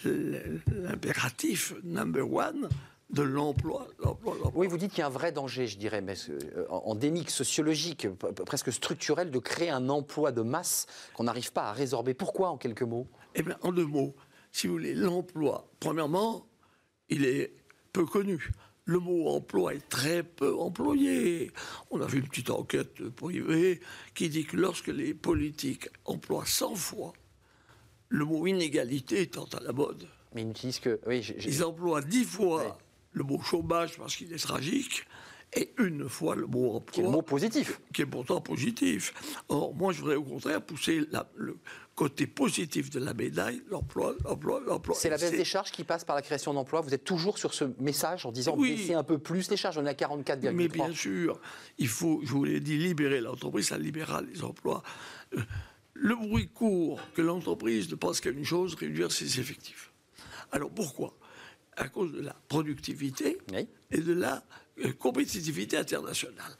[0.04, 2.68] l'impératif number one
[3.10, 3.86] de l'emploi.
[4.54, 8.08] Oui, vous dites qu'il y a un vrai danger, je dirais, mais euh, endémique, sociologique,
[8.46, 12.14] presque structurel, de créer un emploi de masse qu'on n'arrive pas à résorber.
[12.14, 13.06] Pourquoi, en quelques mots?
[13.36, 14.16] Eh bien, en deux mots,
[14.50, 16.46] si vous voulez, l'emploi, premièrement,
[17.08, 17.54] il est
[17.92, 18.50] peu connu.
[18.88, 21.50] Le mot emploi est très peu employé.
[21.90, 23.80] On a vu une petite enquête privée
[24.14, 27.12] qui dit que lorsque les politiques emploient 100 fois,
[28.08, 30.08] le mot inégalité étant à la mode.
[30.34, 31.00] Mais ils n'utilisent que.
[31.04, 32.78] Oui, Ils emploient 10 fois
[33.10, 35.04] le mot chômage parce qu'il est tragique,
[35.52, 36.92] et une fois le mot emploi.
[36.92, 37.80] Qui est le mot positif.
[37.92, 39.14] Qui est pourtant positif.
[39.48, 41.02] Or, moi, je voudrais au contraire pousser
[41.34, 41.58] le
[41.96, 44.94] côté positif de la médaille, l'emploi, l'emploi, l'emploi.
[44.96, 46.82] C'est la baisse des charges qui passe par la création d'emplois.
[46.82, 48.76] Vous êtes toujours sur ce message en disant oui.
[48.76, 49.78] baisser un peu plus les charges.
[49.78, 50.52] On est à 44,3.
[50.52, 51.40] Mais bien sûr,
[51.78, 54.82] il faut, je vous l'ai dit, libérer l'entreprise, ça libérera les emplois.
[55.34, 55.40] Euh,
[55.94, 59.90] le bruit court que l'entreprise ne pense qu'à une chose, réduire ses effectifs.
[60.52, 61.16] Alors pourquoi?
[61.78, 63.38] À cause de la productivité
[63.90, 64.44] et de la
[64.84, 66.52] euh, compétitivité internationale.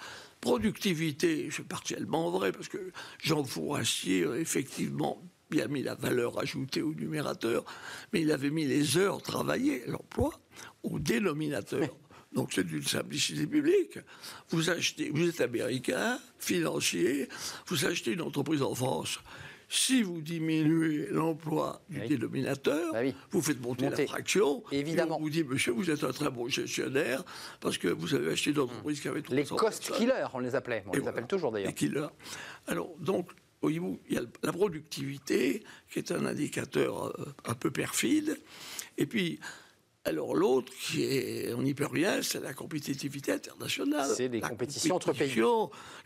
[0.46, 5.20] Productivité, c'est partiellement vrai, parce que Jean Fourassier effectivement
[5.50, 7.64] bien mis la valeur ajoutée au numérateur,
[8.12, 10.38] mais il avait mis les heures travaillées, l'emploi,
[10.84, 11.88] au dénominateur.
[12.32, 13.98] Donc c'est une simplicité publique.
[14.50, 17.28] Vous achetez, vous êtes américain, financier,
[17.66, 19.18] vous achetez une entreprise en France.
[19.68, 23.00] Si vous diminuez l'emploi du dénominateur, bah
[23.30, 24.62] vous faites monter, la fraction.
[24.70, 25.16] Évidemment.
[25.18, 27.24] on vous dit, monsieur, vous êtes un très bon gestionnaire
[27.60, 30.84] parce que vous avez acheté une entreprise qui avait Les cost killers, on les appelait.
[30.86, 31.68] On les appelle toujours d'ailleurs.
[31.68, 32.08] Les killers.
[32.68, 33.30] Alors, donc,
[33.68, 38.38] il y a la productivité, qui est un indicateur euh, un peu perfide.
[38.98, 39.40] Et puis,
[40.06, 44.08] alors l'autre, qui est, on n'y peut rien, c'est la compétitivité internationale.
[44.16, 45.42] C'est des compétitions entre pays.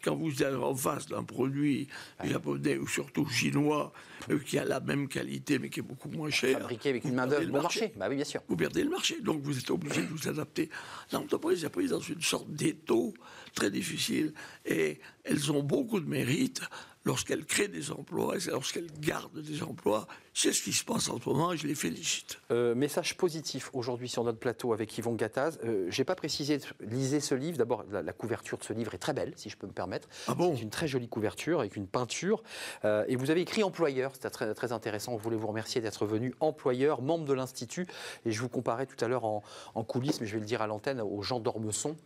[0.03, 1.86] Quand vous êtes en face d'un produit
[2.24, 3.92] japonais ou surtout chinois
[4.30, 6.59] euh, qui a la même qualité mais qui est beaucoup moins cher.
[6.59, 7.92] Fabriqué avec une main-d'œuvre bon marché.
[7.96, 8.40] Bah oui, bien sûr.
[8.48, 9.20] Vous perdez le marché.
[9.20, 10.70] Donc vous êtes obligé de vous adapter.
[11.12, 13.12] L'entreprise est prise dans une sorte d'étau
[13.55, 14.32] très difficile
[14.64, 16.62] et elles ont beaucoup de mérite
[17.05, 20.07] lorsqu'elle crée des emplois et lorsqu'elle garde des emplois.
[20.33, 22.41] C'est ce qui se passe en ce moment et je les félicite.
[22.53, 25.59] Euh, message positif aujourd'hui sur notre plateau avec Yvon Gattaz.
[25.64, 27.59] Euh, je n'ai pas précisé, lisez ce livre.
[27.59, 30.09] D'abord, la, couverture de ce livre est très belle, si je peux me permettre.
[30.28, 30.55] Ah bon?
[30.55, 32.43] C'est une très jolie couverture avec une peinture.
[32.85, 35.18] Euh, et vous avez écrit employeur, c'était très, très intéressant.
[35.18, 36.35] Je voulais vous remercier d'être venu.
[36.39, 37.87] Employeur, membre de l'Institut.
[38.24, 39.43] Et je vous comparais tout à l'heure en,
[39.83, 41.97] coulisses, mais je vais le dire à l'antenne, aux Jean d'Ormesson.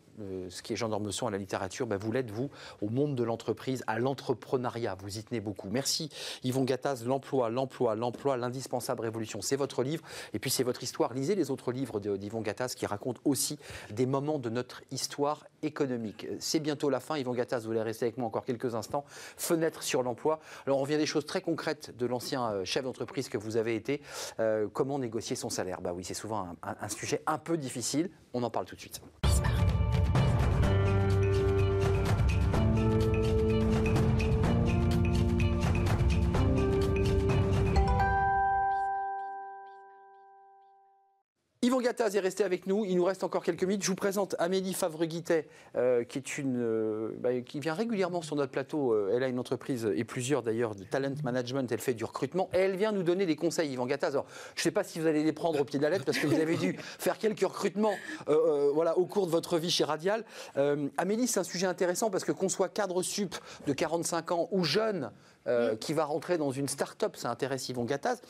[0.49, 2.51] ce qui est Jean d'Ormesson à la littérature, ben, vous l'êtes, vous,
[2.81, 5.68] au monde de l'entreprise, à l'entrepreneuriat vous y tenez beaucoup.
[5.70, 6.09] Merci
[6.45, 9.40] Yvon Gattaz, l'emploi, l'emploi, l'emploi, l'indispensable révolution.
[9.40, 10.02] C'est votre livre
[10.32, 11.14] et puis c'est votre histoire.
[11.14, 13.58] Lisez les autres livres d'Yvon Gattaz qui racontent aussi
[13.90, 16.26] des moments de notre histoire économique.
[16.38, 17.16] C'est bientôt la fin.
[17.16, 19.04] Yvon Gattaz, vous voulez rester avec moi encore quelques instants.
[19.36, 20.40] Fenêtre sur l'emploi.
[20.66, 23.74] Alors on vient des choses très concrètes de l'ancien euh, chef d'entreprise que vous avez
[23.76, 24.00] été.
[24.40, 25.80] Euh, comment négocier son salaire?
[25.80, 28.10] Bah oui, c'est souvent un sujet un peu difficile.
[28.32, 29.00] On en parle tout de suite.
[41.64, 42.84] Yvon Gattaz est resté avec nous.
[42.84, 43.82] Il nous reste encore quelques minutes.
[43.82, 48.36] Je vous présente Amélie Favre-Guittet, euh, qui, est une, euh, bah, qui vient régulièrement sur
[48.36, 48.92] notre plateau.
[48.92, 51.72] Euh, elle a une entreprise, et plusieurs d'ailleurs, de talent management.
[51.72, 52.50] Elle fait du recrutement.
[52.52, 54.10] Et elle vient nous donner des conseils, Yvan Gattaz.
[54.10, 56.04] Alors, je ne sais pas si vous allez les prendre au pied de la lettre,
[56.04, 57.94] parce que vous avez dû faire quelques recrutements
[58.26, 60.22] voilà, au cours de votre vie chez Radial.
[60.98, 63.36] Amélie, c'est un sujet intéressant, parce que qu'on soit cadre sup
[63.66, 65.10] de 45 ans ou jeune,
[65.80, 68.20] qui va rentrer dans une start-up, ça intéresse Yvon Gattaz.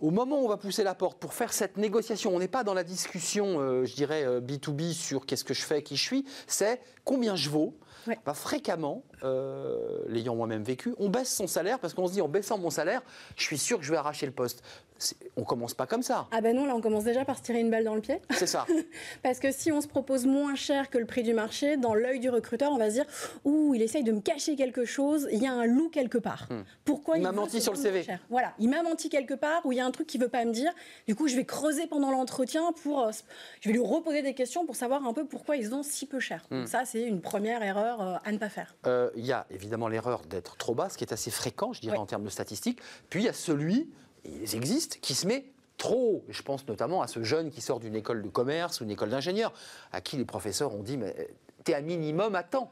[0.00, 2.64] Au moment où on va pousser la porte pour faire cette négociation, on n'est pas
[2.64, 6.02] dans la discussion, euh, je dirais, B2B euh, sur qu'est-ce que je fais, qui je
[6.02, 7.76] suis, c'est combien je vaux.
[8.24, 12.28] Bah, fréquemment, euh, l'ayant moi-même vécu, on baisse son salaire parce qu'on se dit en
[12.28, 13.02] baissant mon salaire,
[13.36, 14.62] je suis sûr que je vais arracher le poste
[15.36, 16.26] on commence pas comme ça.
[16.30, 18.20] Ah ben non, là on commence déjà par se tirer une balle dans le pied.
[18.30, 18.66] C'est ça.
[19.22, 22.20] Parce que si on se propose moins cher que le prix du marché, dans l'œil
[22.20, 23.06] du recruteur, on va se dire
[23.44, 26.46] ouh, il essaye de me cacher quelque chose, il y a un loup quelque part.
[26.50, 26.62] Hmm.
[26.84, 29.78] Pourquoi il, m'a menti sur le CV Voilà, il m'a menti quelque part ou il
[29.78, 30.72] y a un truc qu'il veut pas me dire.
[31.06, 33.10] Du coup, je vais creuser pendant l'entretien pour euh,
[33.60, 36.20] je vais lui reposer des questions pour savoir un peu pourquoi ils ont si peu
[36.20, 36.44] cher.
[36.50, 36.66] Hmm.
[36.66, 38.74] ça, c'est une première erreur euh, à ne pas faire.
[38.86, 41.80] Euh, il y a évidemment l'erreur d'être trop bas, ce qui est assez fréquent, je
[41.80, 42.80] dirais en termes de statistiques.
[43.08, 43.90] Puis il y a celui
[44.24, 45.44] ils existent, qui se met
[45.76, 46.24] trop.
[46.28, 49.10] Je pense notamment à ce jeune qui sort d'une école de commerce ou une école
[49.10, 49.52] d'ingénieur,
[49.92, 51.28] à qui les professeurs ont dit Mais
[51.64, 52.70] t'es un minimum à temps.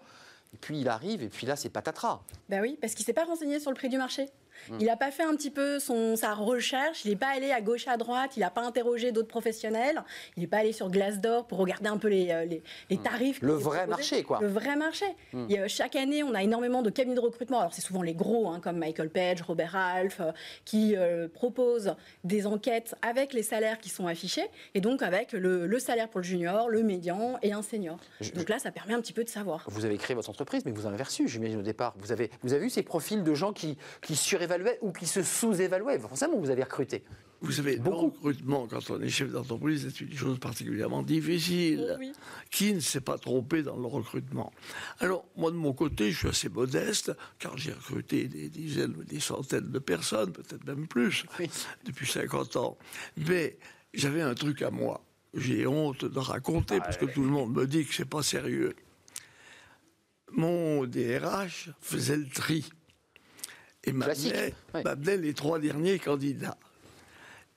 [0.54, 2.22] Et puis il arrive, et puis là, c'est patatras.
[2.48, 4.30] Ben oui, parce qu'il s'est pas renseigné sur le prix du marché.
[4.70, 4.76] Hmm.
[4.80, 7.60] Il n'a pas fait un petit peu son, sa recherche, il n'est pas allé à
[7.60, 10.02] gauche, à droite, il n'a pas interrogé d'autres professionnels,
[10.36, 13.40] il n'est pas allé sur Glassdoor pour regarder un peu les, euh, les, les tarifs.
[13.42, 13.46] Hmm.
[13.46, 13.90] Le qui étaient vrai proposés.
[13.90, 14.38] marché, quoi.
[14.40, 15.06] Le vrai marché.
[15.48, 17.60] Y a- chaque année, on a énormément de cabinets de recrutement.
[17.60, 20.32] Alors, c'est souvent les gros, hein, comme Michael Page, Robert Ralph, euh,
[20.64, 21.94] qui euh, proposent
[22.24, 26.20] des enquêtes avec les salaires qui sont affichés, et donc avec le, le salaire pour
[26.20, 27.98] le junior, le médian et un senior.
[28.20, 29.64] Je- Donc là, ça permet un petit peu de savoir.
[29.68, 31.94] Vous avez créé votre entreprise, mais vous en avez reçu, j'imagine, au départ.
[31.98, 34.16] Vous avez, vous avez eu ces profils de gens qui, qui
[34.48, 35.98] surévaluaient ou qui se sous-évaluaient.
[35.98, 37.04] Forcément, vous avez recruté.
[37.40, 38.06] Vous savez, le Beaucoup.
[38.10, 41.96] recrutement, quand on est chef d'entreprise, c'est une chose particulièrement difficile.
[42.00, 42.12] Oui.
[42.50, 44.52] Qui ne s'est pas trompé dans le recrutement
[44.98, 49.04] Alors, moi, de mon côté, je suis assez modeste, car j'ai recruté des dizaines ou
[49.04, 51.48] des centaines de personnes, peut-être même plus, Oui.
[51.84, 52.76] depuis 50 ans.
[53.28, 53.56] Mais
[53.94, 55.04] j'avais un truc à moi.
[55.34, 58.74] J'ai honte de raconter, parce que tout le monde me dit que c'est pas sérieux.
[60.32, 62.68] Mon DRH faisait le tri.
[63.88, 64.82] Et ouais.
[64.84, 66.58] m'amenait les trois derniers candidats.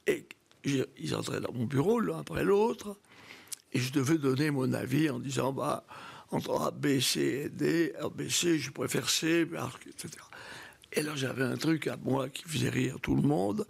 [0.07, 0.25] Et
[0.63, 2.97] je- ils entraient dans mon bureau l'un après l'autre,
[3.73, 5.85] et je devais donner mon avis en disant bah,
[6.31, 9.41] entre A, B, C et D, A, B, C, je préfère C,
[9.87, 10.09] etc.
[10.93, 13.65] Et là, j'avais un truc à moi qui faisait rire tout le monde.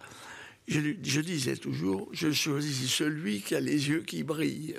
[0.68, 4.78] Je, disais toujours je choisis celui qui a les yeux qui brillent.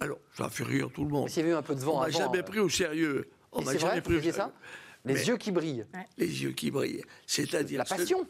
[0.00, 1.28] Alors, ça a fait rire tout le monde.
[1.28, 3.30] S'il y avait eu un peu de vent On m'a jamais euh, pris au sérieux.
[3.52, 4.32] On m'a jamais pris au sérieux.
[4.32, 4.52] ça?
[5.04, 5.84] Les Mais- yeux qui brillent.
[6.16, 7.02] Les yeux qui brillent.
[7.26, 7.78] C'est-à-dire.
[7.78, 8.26] La ce- passion.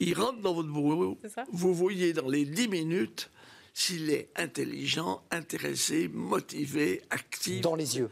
[0.00, 1.18] il rentre dans votre bureau,
[1.50, 3.30] vous voyez dans les 10 minutes
[3.74, 7.60] s'il est intelligent, intéressé, motivé, actif.
[7.62, 8.10] Dans les yeux.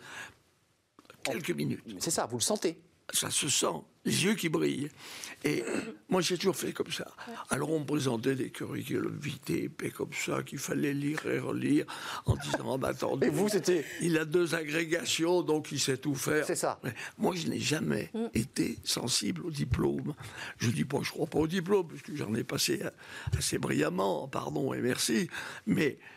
[1.23, 1.83] quelques minutes.
[1.99, 2.79] C'est ça, vous le sentez.
[3.13, 3.67] Ça se sent,
[4.05, 4.89] les yeux qui brillent.
[5.45, 5.63] Et
[6.09, 7.07] moi, j'ai toujours fait comme ça.
[7.51, 11.85] Alors, on me présentait des curriculums vitae, épais comme ça, qu'il fallait lire et relire,
[12.25, 15.99] en disant, ah, bah, attendez, Et vous, c'était- Il a deux agrégations, donc il sait
[15.99, 16.45] tout faire.
[16.45, 16.81] C'est ça.
[16.83, 20.15] Mais moi, je n'ai jamais été sensible au diplôme.
[20.59, 22.83] Je dis pas que je crois pas au diplôme, parce que j'en ai passé
[23.39, 25.29] assez brillamment, pardon et merci,
[25.67, 26.16] mais euh,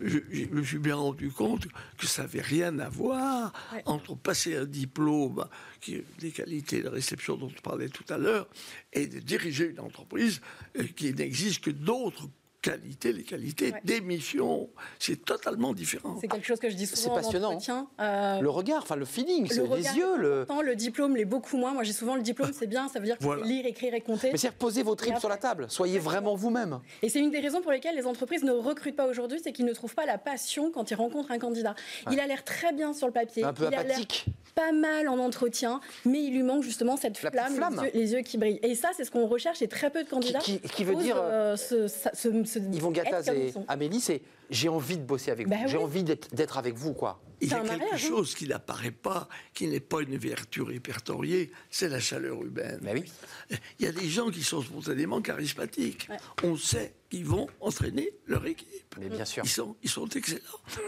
[0.00, 1.66] je, je me suis bien rendu compte
[1.98, 3.82] que ça n'avait rien à voir Ouais.
[3.86, 5.46] entre passer un diplôme,
[5.80, 8.48] qui des qualités de réception dont on parlait tout à l'heure,
[8.92, 10.40] et de diriger une entreprise
[10.78, 12.28] euh, qui n'existe que d'autres
[12.62, 13.80] qualités, les qualités Ouais.
[13.84, 14.70] d'émission.
[14.98, 16.16] C'est totalement différent.
[16.20, 17.58] C'est quelque chose que je dis C'est souvent en passionnant.
[18.00, 20.16] Euh, Le regard, enfin le feeling, le c'est les regard yeux.
[20.16, 20.40] Le...
[20.42, 21.72] important, le diplôme l'est beaucoup moins.
[21.72, 23.44] Moi, j'ai souvent le diplôme, c'est bien, ça veut dire que Voilà.
[23.44, 24.30] lire, écrire et compter.
[24.32, 25.66] Mais c'est reposer vos tripes sur la table.
[25.68, 26.78] Soyez vraiment vous-même.
[27.02, 29.66] Et c'est une des raisons pour lesquelles les entreprises ne recrutent pas aujourd'hui, c'est qu'ils
[29.66, 31.74] ne trouvent pas la passion quand ils rencontrent un candidat.
[32.10, 34.26] Il a l'air très bien sur le papier, Un peu il a l'air apathique.
[34.54, 37.80] pas mal en entretien, mais il lui manque justement cette La flamme.
[37.82, 38.60] Les, yeux, les yeux qui brillent.
[38.62, 40.38] Et ça, c'est ce qu'on recherche et très peu de candidats.
[40.38, 43.52] qui- qui veut osent, dire, euh, ce- ça- ce- ce- Yvon Gattaz et.
[43.68, 45.68] Amélie, c'est j'ai envie de bosser avec Bah vous.
[45.68, 45.82] J'ai oui.
[45.84, 47.20] envie d'être avec vous, quoi.
[47.40, 48.08] Il y a quelque mariage, hein.
[48.08, 52.78] chose qui n'apparaît pas, qui n'est pas une vertu répertoriée, c'est la chaleur humaine.
[52.82, 53.58] Ben oui.
[53.80, 56.06] Il y a des gens qui sont spontanément charismatiques.
[56.08, 56.16] Ouais.
[56.44, 58.94] On sait qu'ils vont entraîner leur équipe.
[59.00, 59.42] Mais bien sûr.
[59.44, 60.40] Ils sont, ils sont excellents.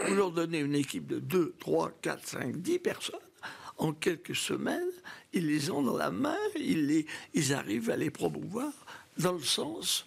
[0.07, 3.19] Vous leur donnez une équipe de 2, 3, 4, 5, 10 personnes.
[3.77, 4.87] En quelques semaines,
[5.33, 8.73] ils les ont dans la main, ils, les, ils arrivent à les promouvoir
[9.19, 10.07] dans le sens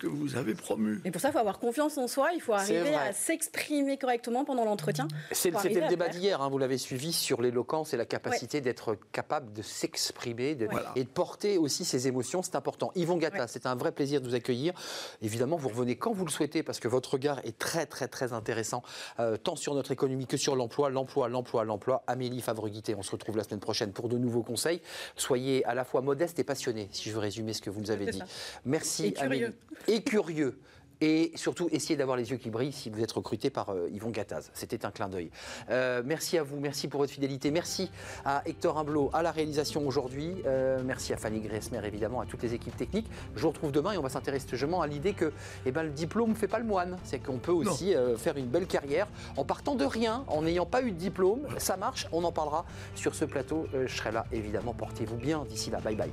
[0.00, 1.00] que vous avez promu.
[1.04, 4.44] Et pour ça, il faut avoir confiance en soi, il faut arriver à s'exprimer correctement
[4.46, 5.06] pendant l'entretien.
[5.32, 9.52] C'était le débat d'hier, hein, vous l'avez suivi, sur l'éloquence et la capacité d'être capable
[9.52, 10.92] de s'exprimer de- Voilà.
[10.96, 12.90] et de porter aussi ses émotions, c'est important.
[12.94, 13.48] Yvon Gatta, Ouais.
[13.48, 14.72] c'est un vrai plaisir de vous accueillir.
[15.20, 18.32] Évidemment, vous revenez quand vous le souhaitez, parce que votre regard est très très très
[18.32, 18.82] intéressant,
[19.20, 22.02] euh, tant sur notre économie que sur l'emploi, l'emploi, l'emploi, l'emploi.
[22.06, 24.80] Amélie Favreguité, on se retrouve la semaine prochaine pour de nouveaux conseils.
[25.16, 27.90] Soyez à la fois modeste et passionné, si je veux résumer ce que vous nous
[27.90, 28.18] avez dit.
[28.18, 28.24] ça.
[28.64, 29.26] Merci Et curieux.
[29.26, 29.54] Amélie.
[29.88, 30.58] Et curieux.
[31.00, 34.10] Et surtout, essayez d'avoir les yeux qui brillent si vous êtes recruté par euh, Yvon
[34.10, 34.50] Gattaz.
[34.54, 35.30] C'était un clin d'œil.
[35.68, 37.50] Euh, merci à vous, merci pour votre fidélité.
[37.50, 37.90] Merci
[38.24, 40.36] à Hector Imblot à la réalisation aujourd'hui.
[40.46, 43.08] Euh, merci à Fanny Gressmer, évidemment, à toutes les équipes techniques.
[43.34, 45.32] Je vous retrouve demain et on va s'intéresser justement à l'idée que
[45.66, 46.96] eh ben, le diplôme ne fait pas le moine.
[47.04, 50.66] C'est qu'on peut aussi euh, faire une belle carrière en partant de rien, en n'ayant
[50.66, 51.46] pas eu de diplôme.
[51.58, 53.66] Ça marche, on en parlera sur ce plateau.
[53.74, 54.72] Euh, je serai là, évidemment.
[54.72, 55.44] Portez-vous bien.
[55.44, 56.12] D'ici là, bye bye.